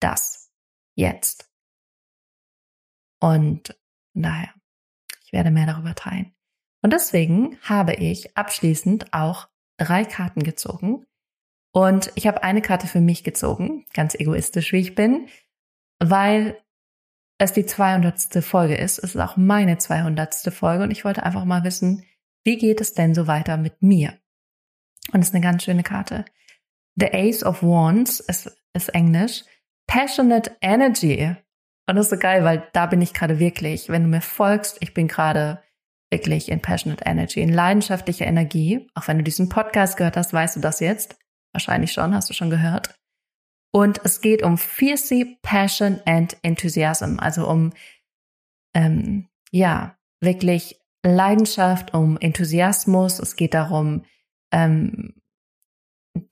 das, 0.01 0.51
jetzt. 0.95 1.49
Und 3.21 3.79
daher, 4.13 4.53
ich 5.23 5.31
werde 5.31 5.51
mehr 5.51 5.67
darüber 5.67 5.95
teilen. 5.95 6.35
Und 6.81 6.91
deswegen 6.91 7.59
habe 7.61 7.93
ich 7.93 8.35
abschließend 8.35 9.13
auch 9.13 9.47
drei 9.77 10.05
Karten 10.05 10.43
gezogen. 10.43 11.05
Und 11.75 12.09
ich 12.15 12.25
habe 12.25 12.41
eine 12.41 12.61
Karte 12.61 12.88
für 12.88 13.01
mich 13.01 13.25
gezogen, 13.25 13.85
ganz 13.93 14.15
egoistisch 14.15 14.71
wie 14.71 14.79
ich 14.79 14.95
bin, 14.95 15.27
weil 15.99 16.57
es 17.38 17.51
die 17.51 17.65
200. 17.65 18.41
Folge 18.41 18.75
ist. 18.75 18.97
Es 18.97 19.13
ist 19.13 19.21
auch 19.21 19.35
meine 19.35 19.77
200. 19.77 20.53
Folge 20.53 20.85
und 20.85 20.91
ich 20.91 21.03
wollte 21.03 21.23
einfach 21.23 21.43
mal 21.43 21.65
wissen, 21.65 22.05
wie 22.45 22.57
geht 22.57 22.79
es 22.79 22.93
denn 22.93 23.13
so 23.13 23.27
weiter 23.27 23.57
mit 23.57 23.81
mir? 23.81 24.13
Und 25.11 25.19
es 25.19 25.27
ist 25.27 25.35
eine 25.35 25.43
ganz 25.43 25.63
schöne 25.63 25.83
Karte. 25.83 26.23
The 26.95 27.11
Ace 27.11 27.43
of 27.43 27.61
Wands 27.61 28.21
ist, 28.21 28.57
ist 28.73 28.95
Englisch. 28.95 29.43
Passionate 29.85 30.55
Energy. 30.61 31.35
Und 31.89 31.97
das 31.97 32.05
ist 32.05 32.11
so 32.11 32.17
geil, 32.17 32.45
weil 32.45 32.69
da 32.71 32.85
bin 32.85 33.01
ich 33.01 33.13
gerade 33.13 33.39
wirklich. 33.39 33.89
Wenn 33.89 34.03
du 34.03 34.07
mir 34.07 34.21
folgst, 34.21 34.77
ich 34.79 34.93
bin 34.93 35.09
gerade 35.09 35.61
wirklich 36.09 36.47
in 36.47 36.61
Passionate 36.61 37.03
Energy, 37.05 37.41
in 37.41 37.51
leidenschaftlicher 37.51 38.27
Energie. 38.27 38.88
Auch 38.95 39.09
wenn 39.09 39.17
du 39.17 39.25
diesen 39.25 39.49
Podcast 39.49 39.97
gehört 39.97 40.15
hast, 40.15 40.31
weißt 40.31 40.55
du 40.55 40.61
das 40.61 40.79
jetzt. 40.79 41.17
Wahrscheinlich 41.55 41.93
schon, 41.93 42.13
hast 42.13 42.29
du 42.29 42.33
schon 42.33 42.49
gehört. 42.49 42.99
Und 43.73 44.03
es 44.03 44.19
geht 44.19 44.43
um 44.43 44.57
Fierce 44.57 45.25
Passion 45.41 46.01
and 46.05 46.35
Enthusiasm, 46.41 47.17
also 47.17 47.47
um 47.47 47.71
ähm, 48.73 49.29
ja 49.51 49.97
wirklich 50.19 50.81
Leidenschaft, 51.01 51.93
um 51.93 52.17
Enthusiasmus. 52.17 53.19
Es 53.19 53.37
geht 53.37 53.53
darum, 53.53 54.03
ähm, 54.51 55.15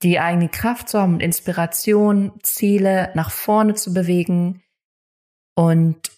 die 0.02 0.20
eigene 0.20 0.50
Kraft 0.50 0.90
zu 0.90 1.00
haben 1.00 1.14
und 1.14 1.20
Inspiration, 1.20 2.38
Ziele 2.42 3.10
nach 3.14 3.30
vorne 3.30 3.72
zu 3.72 3.94
bewegen 3.94 4.62
und 5.56 6.12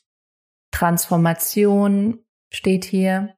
Transformation 0.73 2.25
steht 2.53 2.85
hier. 2.85 3.37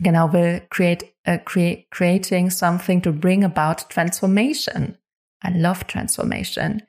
Genau, 0.00 0.32
will 0.32 0.66
create, 0.70 1.13
uh, 1.26 1.38
create 1.44 1.90
creating 1.90 2.50
something 2.50 3.00
to 3.02 3.12
bring 3.12 3.44
about 3.44 3.88
transformation. 3.88 4.96
I 5.42 5.50
love 5.50 5.86
transformation. 5.86 6.82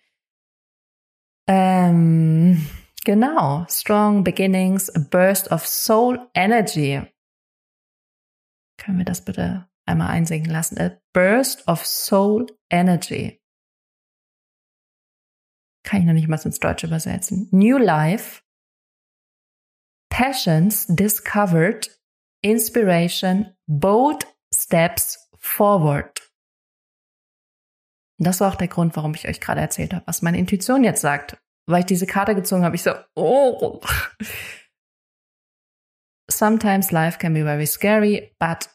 Ähm, 1.48 2.68
genau. 3.06 3.66
Strong 3.70 4.24
beginnings, 4.24 4.90
a 4.96 5.00
burst 5.00 5.52
of 5.52 5.66
soul 5.66 6.18
energy. 6.34 7.02
Können 8.78 8.98
wir 8.98 9.06
das 9.06 9.24
bitte 9.24 9.68
einmal 9.86 10.10
einsingen 10.10 10.50
lassen? 10.50 10.80
A 10.80 10.98
burst 11.14 11.68
of 11.68 11.86
soul 11.86 12.48
energy. 12.70 13.42
Kann 15.84 16.00
ich 16.00 16.06
noch 16.06 16.14
nicht 16.14 16.28
mal 16.28 16.40
ins 16.44 16.60
Deutsche 16.60 16.88
übersetzen. 16.88 17.48
New 17.52 17.78
life. 17.78 18.42
Passions 20.10 20.88
discovered. 20.88 21.95
Inspiration. 22.46 23.56
Bold 23.66 24.28
steps 24.54 25.18
forward. 25.40 26.22
Das 28.20 28.40
war 28.40 28.52
auch 28.54 28.56
der 28.56 28.68
Grund, 28.68 28.96
warum 28.96 29.16
ich 29.16 29.28
euch 29.28 29.42
gerade 29.42 29.62
erzählt 29.62 29.96
habe, 29.96 30.06
was 30.06 30.22
meine 30.22 30.38
Intuition 30.38 30.84
jetzt 30.84 31.02
sagt. 31.02 31.38
Weil 31.68 31.80
ich 31.80 31.88
diese 31.88 32.06
Karte 32.06 32.36
gezogen 32.36 32.64
habe, 32.64 32.76
ich 32.76 32.84
so, 32.84 32.94
oh. 33.16 33.82
Sometimes 36.30 36.92
life 36.92 37.18
can 37.18 37.34
be 37.34 37.44
very 37.44 37.66
scary, 37.66 38.36
but 38.40 38.70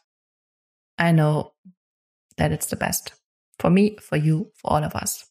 I 0.99 1.13
know 1.13 1.53
that 2.35 2.51
it's 2.51 2.69
the 2.69 2.75
best. 2.75 3.17
For 3.57 3.69
me, 3.69 3.95
for 3.99 4.17
you, 4.17 4.51
for 4.55 4.71
all 4.71 4.83
of 4.83 4.95
us. 4.95 5.30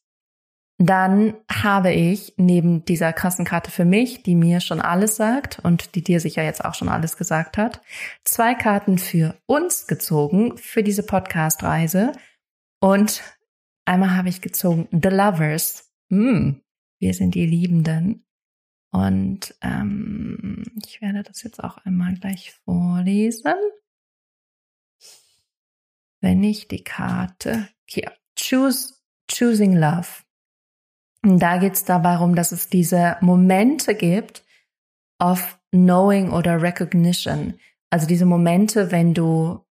Dann 0.83 1.35
habe 1.51 1.93
ich 1.93 2.35
neben 2.39 2.85
dieser 2.87 3.13
krassen 3.13 3.45
Karte 3.45 3.71
für 3.71 3.85
mich, 3.85 4.23
die 4.23 4.35
mir 4.35 4.61
schon 4.61 4.81
alles 4.81 5.17
sagt 5.17 5.59
und 5.63 5.95
die 5.95 6.03
dir 6.03 6.21
sicher 6.21 6.43
jetzt 6.43 6.65
auch 6.65 6.75
schon 6.75 6.89
alles 6.89 7.17
gesagt 7.17 7.59
hat, 7.59 7.83
zwei 8.25 8.55
Karten 8.55 8.97
für 8.99 9.37
uns 9.47 9.87
gezogen 9.87 10.57
für 10.57 10.83
diese 10.83 11.03
Podcast-Reise. 11.03 12.13
Und 12.81 13.23
Einmal 13.91 14.17
habe 14.17 14.29
ich 14.29 14.41
gezogen 14.41 14.89
The 14.93 15.09
Lovers. 15.09 15.93
Hm, 16.11 16.63
wir 17.01 17.13
sind 17.13 17.35
die 17.35 17.45
Liebenden. 17.45 18.25
Und 18.93 19.53
ähm, 19.63 20.63
ich 20.87 21.01
werde 21.01 21.25
das 21.25 21.43
jetzt 21.43 21.63
auch 21.63 21.77
einmal 21.79 22.15
gleich 22.15 22.53
vorlesen. 22.65 23.55
Wenn 26.21 26.45
ich 26.45 26.69
die 26.69 26.85
Karte 26.85 27.69
hier, 27.85 28.13
Choose, 28.39 28.95
Choosing 29.29 29.75
Love. 29.75 30.23
Und 31.23 31.39
da 31.39 31.59
geht 31.59 31.75
es 31.75 31.85
darum, 31.85 32.35
dass 32.35 32.53
es 32.53 32.69
diese 32.69 33.17
Momente 33.21 33.95
gibt 33.95 34.45
of 35.21 35.59
Knowing 35.71 36.31
oder 36.33 36.63
Recognition. 36.63 37.59
Also 37.91 38.07
diese 38.07 38.27
Momente, 38.27 38.91
wenn 38.91 39.15
du 39.15 39.65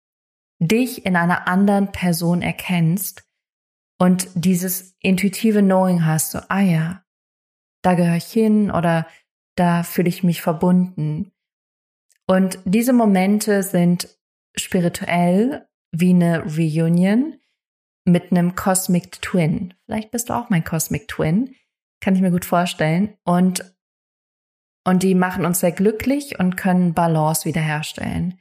dich 0.61 1.07
in 1.07 1.17
einer 1.17 1.49
anderen 1.49 1.93
Person 1.93 2.43
erkennst 2.43 3.25
und 3.99 4.29
dieses 4.35 4.97
intuitive 5.01 5.63
Knowing 5.63 6.05
hast, 6.05 6.33
so, 6.33 6.41
ah 6.49 6.61
ja, 6.61 7.05
da 7.83 7.95
gehöre 7.95 8.17
ich 8.17 8.31
hin 8.31 8.71
oder 8.71 9.07
da 9.57 9.83
fühle 9.83 10.09
ich 10.09 10.23
mich 10.23 10.43
verbunden. 10.43 11.33
Und 12.27 12.59
diese 12.65 12.93
Momente 12.93 13.63
sind 13.63 14.19
spirituell 14.57 15.67
wie 15.93 16.11
eine 16.11 16.45
Reunion 16.45 17.39
mit 18.09 18.31
einem 18.31 18.55
Cosmic 18.55 19.21
Twin. 19.23 19.75
Vielleicht 19.87 20.11
bist 20.11 20.29
du 20.31 20.35
auch 20.35 20.51
mein 20.51 20.65
Cosmic 20.65 21.09
Twin. 21.09 21.55
Kann 22.01 22.15
ich 22.15 22.23
mir 22.23 22.31
gut 22.31 22.45
vorstellen. 22.45 23.17
Und, 23.25 23.75
und 24.87 25.03
die 25.03 25.15
machen 25.15 25.45
uns 25.45 25.61
sehr 25.61 25.73
glücklich 25.73 26.39
und 26.39 26.57
können 26.57 26.95
Balance 26.95 27.45
wiederherstellen. 27.45 28.41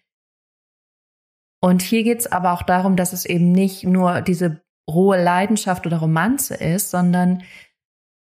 Und 1.61 1.81
hier 1.81 2.03
geht 2.03 2.19
es 2.19 2.31
aber 2.31 2.53
auch 2.53 2.61
darum, 2.61 2.95
dass 2.95 3.13
es 3.13 3.25
eben 3.25 3.51
nicht 3.51 3.83
nur 3.83 4.21
diese 4.21 4.61
rohe 4.89 5.21
Leidenschaft 5.21 5.85
oder 5.85 5.97
Romanze 5.97 6.55
ist, 6.55 6.91
sondern 6.91 7.43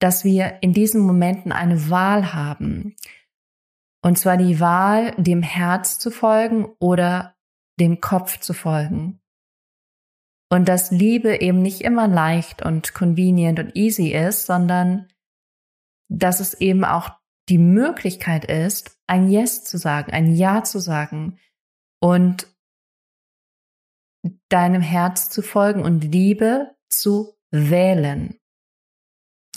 dass 0.01 0.24
wir 0.24 0.59
in 0.62 0.72
diesen 0.72 1.01
Momenten 1.01 1.53
eine 1.53 1.91
Wahl 1.91 2.32
haben. 2.32 2.97
Und 4.03 4.18
zwar 4.18 4.36
die 4.36 4.61
Wahl, 4.61 5.12
dem 5.16 5.43
Herz 5.43 5.99
zu 5.99 6.11
folgen 6.11 6.68
oder 6.78 7.36
dem 7.78 8.01
Kopf 8.01 8.39
zu 8.39 8.55
folgen. 8.55 9.20
Und 10.51 10.69
dass 10.69 10.91
Liebe 10.91 11.41
eben 11.41 11.61
nicht 11.61 11.83
immer 11.83 12.09
leicht 12.09 12.63
und 12.63 12.95
convenient 12.95 13.59
und 13.59 13.77
easy 13.77 14.09
ist, 14.09 14.47
sondern 14.47 15.09
dass 16.11 16.41
es 16.41 16.55
eben 16.55 16.85
auch 16.85 17.11
die 17.49 17.59
Möglichkeit 17.59 18.45
ist, 18.45 18.99
ein 19.07 19.29
Yes 19.29 19.65
zu 19.65 19.79
sagen, 19.79 20.13
ein 20.13 20.35
Ja 20.35 20.65
zu 20.65 20.79
sagen 20.79 21.39
und 22.01 22.47
deinem 24.49 24.83
Herz 24.83 25.31
zu 25.31 25.43
folgen 25.43 25.83
und 25.83 26.03
Liebe 26.03 26.75
zu 26.89 27.35
wählen. 27.51 28.39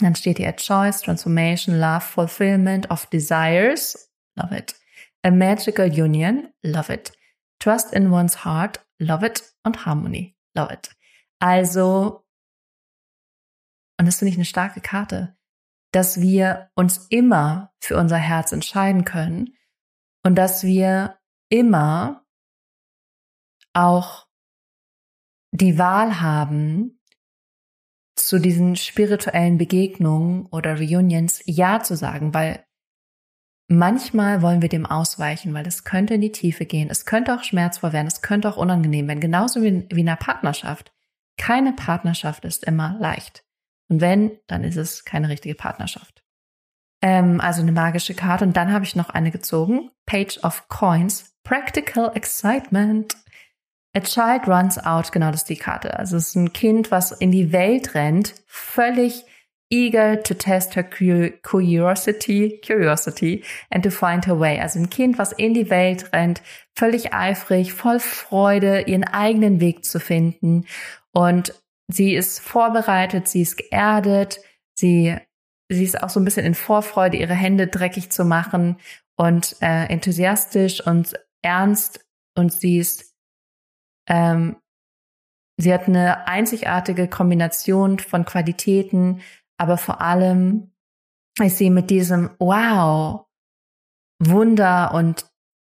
Dann 0.00 0.14
steht 0.14 0.38
hier 0.38 0.54
choice, 0.56 1.02
transformation, 1.02 1.78
love, 1.78 2.00
fulfillment 2.00 2.90
of 2.90 3.06
desires. 3.06 4.10
Love 4.36 4.56
it. 4.56 4.74
A 5.22 5.30
magical 5.30 5.86
union. 5.86 6.48
Love 6.62 6.92
it. 6.92 7.12
Trust 7.60 7.92
in 7.92 8.10
one's 8.10 8.44
heart. 8.44 8.80
Love 8.98 9.24
it. 9.24 9.42
Und 9.64 9.84
harmony. 9.86 10.34
Love 10.56 10.72
it. 10.72 10.90
Also, 11.38 12.24
und 13.98 14.06
das 14.06 14.18
finde 14.18 14.30
ich 14.30 14.36
eine 14.36 14.44
starke 14.44 14.80
Karte, 14.80 15.36
dass 15.92 16.20
wir 16.20 16.70
uns 16.74 17.06
immer 17.08 17.72
für 17.80 17.96
unser 17.96 18.16
Herz 18.16 18.52
entscheiden 18.52 19.04
können 19.04 19.56
und 20.24 20.36
dass 20.36 20.62
wir 20.64 21.18
immer 21.48 22.24
auch 23.74 24.26
die 25.52 25.78
Wahl 25.78 26.20
haben, 26.20 26.98
zu 28.16 28.38
diesen 28.38 28.76
spirituellen 28.76 29.58
Begegnungen 29.58 30.46
oder 30.46 30.78
Reunions 30.78 31.42
Ja 31.44 31.82
zu 31.82 31.96
sagen, 31.96 32.34
weil 32.34 32.64
manchmal 33.78 34.42
wollen 34.42 34.62
wir 34.62 34.68
dem 34.68 34.86
ausweichen, 34.86 35.54
weil 35.54 35.66
es 35.66 35.84
könnte 35.84 36.14
in 36.14 36.20
die 36.20 36.32
Tiefe 36.32 36.66
gehen, 36.66 36.88
es 36.90 37.04
könnte 37.04 37.34
auch 37.34 37.42
schmerzvoll 37.42 37.92
werden, 37.92 38.06
es 38.06 38.22
könnte 38.22 38.48
auch 38.48 38.56
unangenehm 38.56 39.08
werden, 39.08 39.20
genauso 39.20 39.62
wie 39.62 39.68
in 39.68 39.88
einer 39.90 40.16
Partnerschaft. 40.16 40.92
Keine 41.36 41.72
Partnerschaft 41.72 42.44
ist 42.44 42.64
immer 42.64 42.96
leicht. 43.00 43.44
Und 43.88 44.00
wenn, 44.00 44.38
dann 44.46 44.64
ist 44.64 44.76
es 44.76 45.04
keine 45.04 45.28
richtige 45.28 45.54
Partnerschaft. 45.54 46.22
Ähm, 47.02 47.40
also 47.40 47.62
eine 47.62 47.72
magische 47.72 48.14
Karte. 48.14 48.44
Und 48.44 48.56
dann 48.56 48.72
habe 48.72 48.84
ich 48.84 48.96
noch 48.96 49.10
eine 49.10 49.30
gezogen. 49.30 49.90
Page 50.06 50.38
of 50.42 50.68
Coins. 50.68 51.34
Practical 51.42 52.12
Excitement. 52.14 53.16
A 53.94 54.00
child 54.00 54.48
runs 54.48 54.78
out, 54.78 55.12
genau 55.12 55.30
das 55.30 55.42
ist 55.42 55.50
die 55.50 55.56
Karte. 55.56 55.98
Also 55.98 56.16
es 56.16 56.28
ist 56.28 56.36
ein 56.36 56.52
Kind, 56.54 56.90
was 56.90 57.12
in 57.12 57.30
die 57.30 57.52
Welt 57.52 57.94
rennt, 57.94 58.34
völlig 58.46 59.26
eager 59.72 60.22
to 60.22 60.34
test 60.34 60.74
her 60.74 60.84
curiosity, 60.84 62.58
curiosity 62.62 63.42
and 63.70 63.82
to 63.82 63.90
find 63.90 64.26
her 64.26 64.38
way. 64.38 64.60
Also 64.60 64.78
ein 64.78 64.90
Kind, 64.90 65.18
was 65.18 65.32
in 65.32 65.54
die 65.54 65.70
Welt 65.70 66.12
rennt, 66.12 66.42
völlig 66.76 67.14
eifrig, 67.14 67.72
voll 67.72 67.98
Freude, 67.98 68.82
ihren 68.82 69.04
eigenen 69.04 69.60
Weg 69.60 69.84
zu 69.84 69.98
finden. 69.98 70.66
Und 71.12 71.54
sie 71.88 72.14
ist 72.14 72.40
vorbereitet, 72.40 73.28
sie 73.28 73.40
ist 73.40 73.56
geerdet, 73.56 74.40
sie, 74.74 75.16
sie 75.70 75.84
ist 75.84 76.02
auch 76.02 76.10
so 76.10 76.20
ein 76.20 76.24
bisschen 76.24 76.46
in 76.46 76.54
Vorfreude, 76.54 77.16
ihre 77.16 77.34
Hände 77.34 77.66
dreckig 77.66 78.12
zu 78.12 78.26
machen 78.26 78.76
und 79.16 79.56
äh, 79.62 79.86
enthusiastisch 79.86 80.86
und 80.86 81.14
ernst 81.42 82.04
und 82.34 82.52
sie 82.52 82.78
ist 82.78 83.14
ähm, 84.08 84.56
sie 85.56 85.72
hat 85.72 85.86
eine 85.86 86.26
einzigartige 86.26 87.08
Kombination 87.08 87.98
von 87.98 88.24
Qualitäten, 88.24 89.20
aber 89.62 89.78
vor 89.78 90.00
allem 90.00 90.72
ist 91.40 91.58
sie 91.58 91.70
mit 91.70 91.88
diesem 91.88 92.30
Wow, 92.38 93.26
Wunder 94.18 94.92
und 94.92 95.30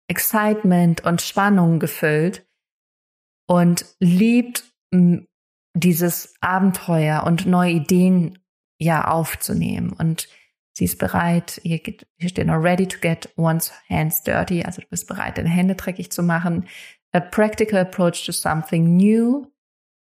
Excitement 0.08 1.04
und 1.04 1.22
Spannung 1.22 1.80
gefüllt 1.80 2.48
und 3.48 3.86
liebt 4.00 4.64
dieses 5.74 6.36
Abenteuer 6.42 7.24
und 7.24 7.46
neue 7.46 7.72
Ideen 7.74 8.40
ja 8.80 9.08
aufzunehmen. 9.08 9.92
Und 9.92 10.30
sie 10.74 10.86
ist 10.86 11.00
bereit, 11.00 11.60
hier, 11.64 11.80
hier 12.18 12.30
steht 12.30 12.48
noch 12.48 12.64
ready 12.64 12.88
to 12.88 13.00
get 13.00 13.30
one's 13.36 13.72
hands 13.90 14.24
dirty, 14.24 14.64
also 14.64 14.82
du 14.82 14.88
bist 14.88 15.08
bereit, 15.08 15.38
deine 15.38 15.50
Hände 15.50 15.76
dreckig 15.76 16.12
zu 16.12 16.24
machen 16.24 16.68
a 17.14 17.20
practical 17.20 17.80
approach 17.80 18.26
to 18.26 18.32
something 18.32 18.96
new 18.96 19.52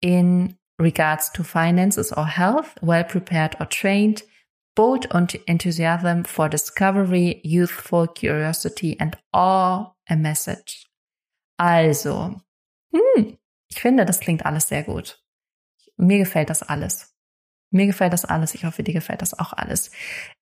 in 0.02 0.56
regards 0.78 1.30
to 1.30 1.42
finances 1.42 2.12
or 2.12 2.26
health, 2.26 2.74
well 2.82 3.04
prepared 3.04 3.56
or 3.60 3.66
trained, 3.66 4.22
bold 4.74 5.06
enthusiasm 5.46 6.24
for 6.24 6.48
discovery, 6.48 7.40
youthful 7.44 8.06
curiosity 8.06 8.96
and 9.00 9.16
all 9.32 9.96
a 10.08 10.16
message. 10.16 10.86
Also, 11.58 12.40
hm, 12.92 13.38
ich 13.70 13.80
finde, 13.80 14.04
das 14.04 14.20
klingt 14.20 14.44
alles 14.44 14.68
sehr 14.68 14.82
gut. 14.82 15.22
Mir 15.96 16.18
gefällt 16.18 16.50
das 16.50 16.62
alles. 16.62 17.14
Mir 17.70 17.86
gefällt 17.86 18.12
das 18.12 18.24
alles. 18.24 18.54
Ich 18.54 18.64
hoffe, 18.64 18.82
dir 18.82 18.92
gefällt 18.92 19.22
das 19.22 19.38
auch 19.38 19.52
alles. 19.54 19.90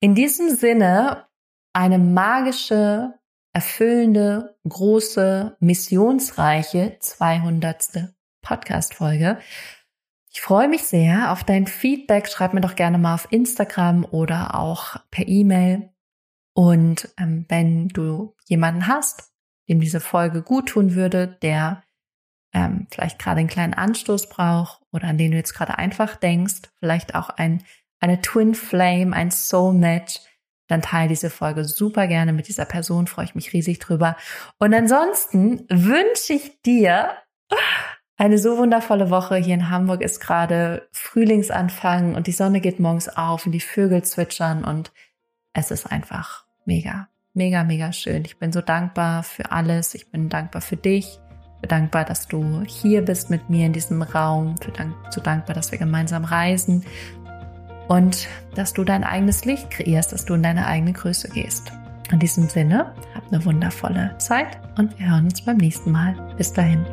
In 0.01 0.14
diesem 0.14 0.51
Sinne, 0.51 1.26
eine 1.72 1.99
magische 1.99 3.14
erfüllende, 3.53 4.57
große, 4.68 5.57
missionsreiche 5.61 6.99
200. 7.01 8.14
Podcast-Folge. 8.43 9.39
Ich 10.35 10.41
freue 10.41 10.68
mich 10.68 10.82
sehr 10.82 11.30
auf 11.30 11.45
dein 11.45 11.68
Feedback. 11.68 12.28
Schreib 12.28 12.55
mir 12.55 12.61
doch 12.61 12.74
gerne 12.74 12.99
mal 12.99 13.14
auf 13.14 13.28
Instagram 13.30 14.05
oder 14.05 14.57
auch 14.57 14.97
per 15.12 15.28
E-Mail. 15.28 15.91
Und 16.55 17.09
ähm, 17.18 17.47
wenn 17.49 17.89
du 17.89 18.35
jemanden 18.47 18.89
hast, 18.89 19.32
dem 19.68 19.80
diese 19.80 20.01
Folge 20.01 20.43
gut 20.43 20.70
tun 20.70 20.95
würde, 20.95 21.28
der 21.28 21.85
ähm, 22.53 22.89
vielleicht 22.91 23.20
gerade 23.20 23.41
einen 23.41 23.49
kleinen 23.49 23.74
Anstoß 23.74 24.28
braucht 24.28 24.82
oder 24.93 25.07
an 25.07 25.18
den 25.18 25.30
du 25.30 25.37
jetzt 25.37 25.55
gerade 25.55 25.78
einfach 25.78 26.16
denkst, 26.16 26.62
vielleicht 26.80 27.14
auch 27.14 27.30
ein, 27.30 27.62
eine 28.01 28.20
Twin 28.20 28.57
Flame, 28.57 29.14
ein 29.14 29.30
Soul 29.30 29.74
Match, 29.74 30.18
dann 30.66 30.82
teile 30.82 31.09
diese 31.09 31.30
Folge 31.30 31.64
super 31.64 32.09
gerne 32.09 32.32
mit 32.32 32.49
dieser 32.49 32.64
Person, 32.64 33.07
freue 33.07 33.26
ich 33.26 33.35
mich 33.37 33.53
riesig 33.53 33.78
drüber. 33.78 34.16
Und 34.59 34.74
ansonsten 34.74 35.64
wünsche 35.68 36.32
ich 36.32 36.61
dir 36.62 37.12
eine 38.16 38.38
so 38.38 38.58
wundervolle 38.58 39.10
Woche. 39.10 39.36
Hier 39.36 39.54
in 39.54 39.70
Hamburg 39.70 40.02
ist 40.02 40.20
gerade 40.20 40.88
Frühlingsanfang 40.92 42.14
und 42.14 42.26
die 42.26 42.32
Sonne 42.32 42.60
geht 42.60 42.80
morgens 42.80 43.08
auf 43.08 43.46
und 43.46 43.52
die 43.52 43.60
Vögel 43.60 44.02
zwitschern 44.02 44.64
und 44.64 44.92
es 45.52 45.70
ist 45.70 45.90
einfach 45.90 46.44
mega, 46.64 47.08
mega, 47.32 47.64
mega 47.64 47.92
schön. 47.92 48.24
Ich 48.24 48.38
bin 48.38 48.52
so 48.52 48.60
dankbar 48.60 49.22
für 49.22 49.52
alles. 49.52 49.94
Ich 49.94 50.10
bin 50.10 50.28
dankbar 50.28 50.62
für 50.62 50.76
dich. 50.76 51.20
Ich 51.56 51.60
bin 51.60 51.68
dankbar, 51.68 52.04
dass 52.04 52.28
du 52.28 52.62
hier 52.66 53.02
bist 53.02 53.30
mit 53.30 53.50
mir 53.50 53.66
in 53.66 53.72
diesem 53.72 54.02
Raum. 54.02 54.56
Ich 54.60 54.72
bin 54.72 54.94
so 55.10 55.20
dankbar, 55.20 55.54
dass 55.54 55.72
wir 55.72 55.78
gemeinsam 55.78 56.24
reisen 56.24 56.84
und 57.88 58.28
dass 58.54 58.72
du 58.72 58.84
dein 58.84 59.04
eigenes 59.04 59.44
Licht 59.44 59.70
kreierst, 59.70 60.12
dass 60.12 60.24
du 60.24 60.34
in 60.34 60.42
deine 60.42 60.66
eigene 60.66 60.92
Größe 60.92 61.28
gehst. 61.28 61.72
In 62.10 62.18
diesem 62.18 62.48
Sinne, 62.48 62.94
hab 63.14 63.32
eine 63.32 63.44
wundervolle 63.44 64.14
Zeit 64.18 64.58
und 64.76 64.98
wir 64.98 65.10
hören 65.10 65.24
uns 65.24 65.42
beim 65.42 65.56
nächsten 65.56 65.90
Mal. 65.90 66.14
Bis 66.36 66.52
dahin. 66.52 66.84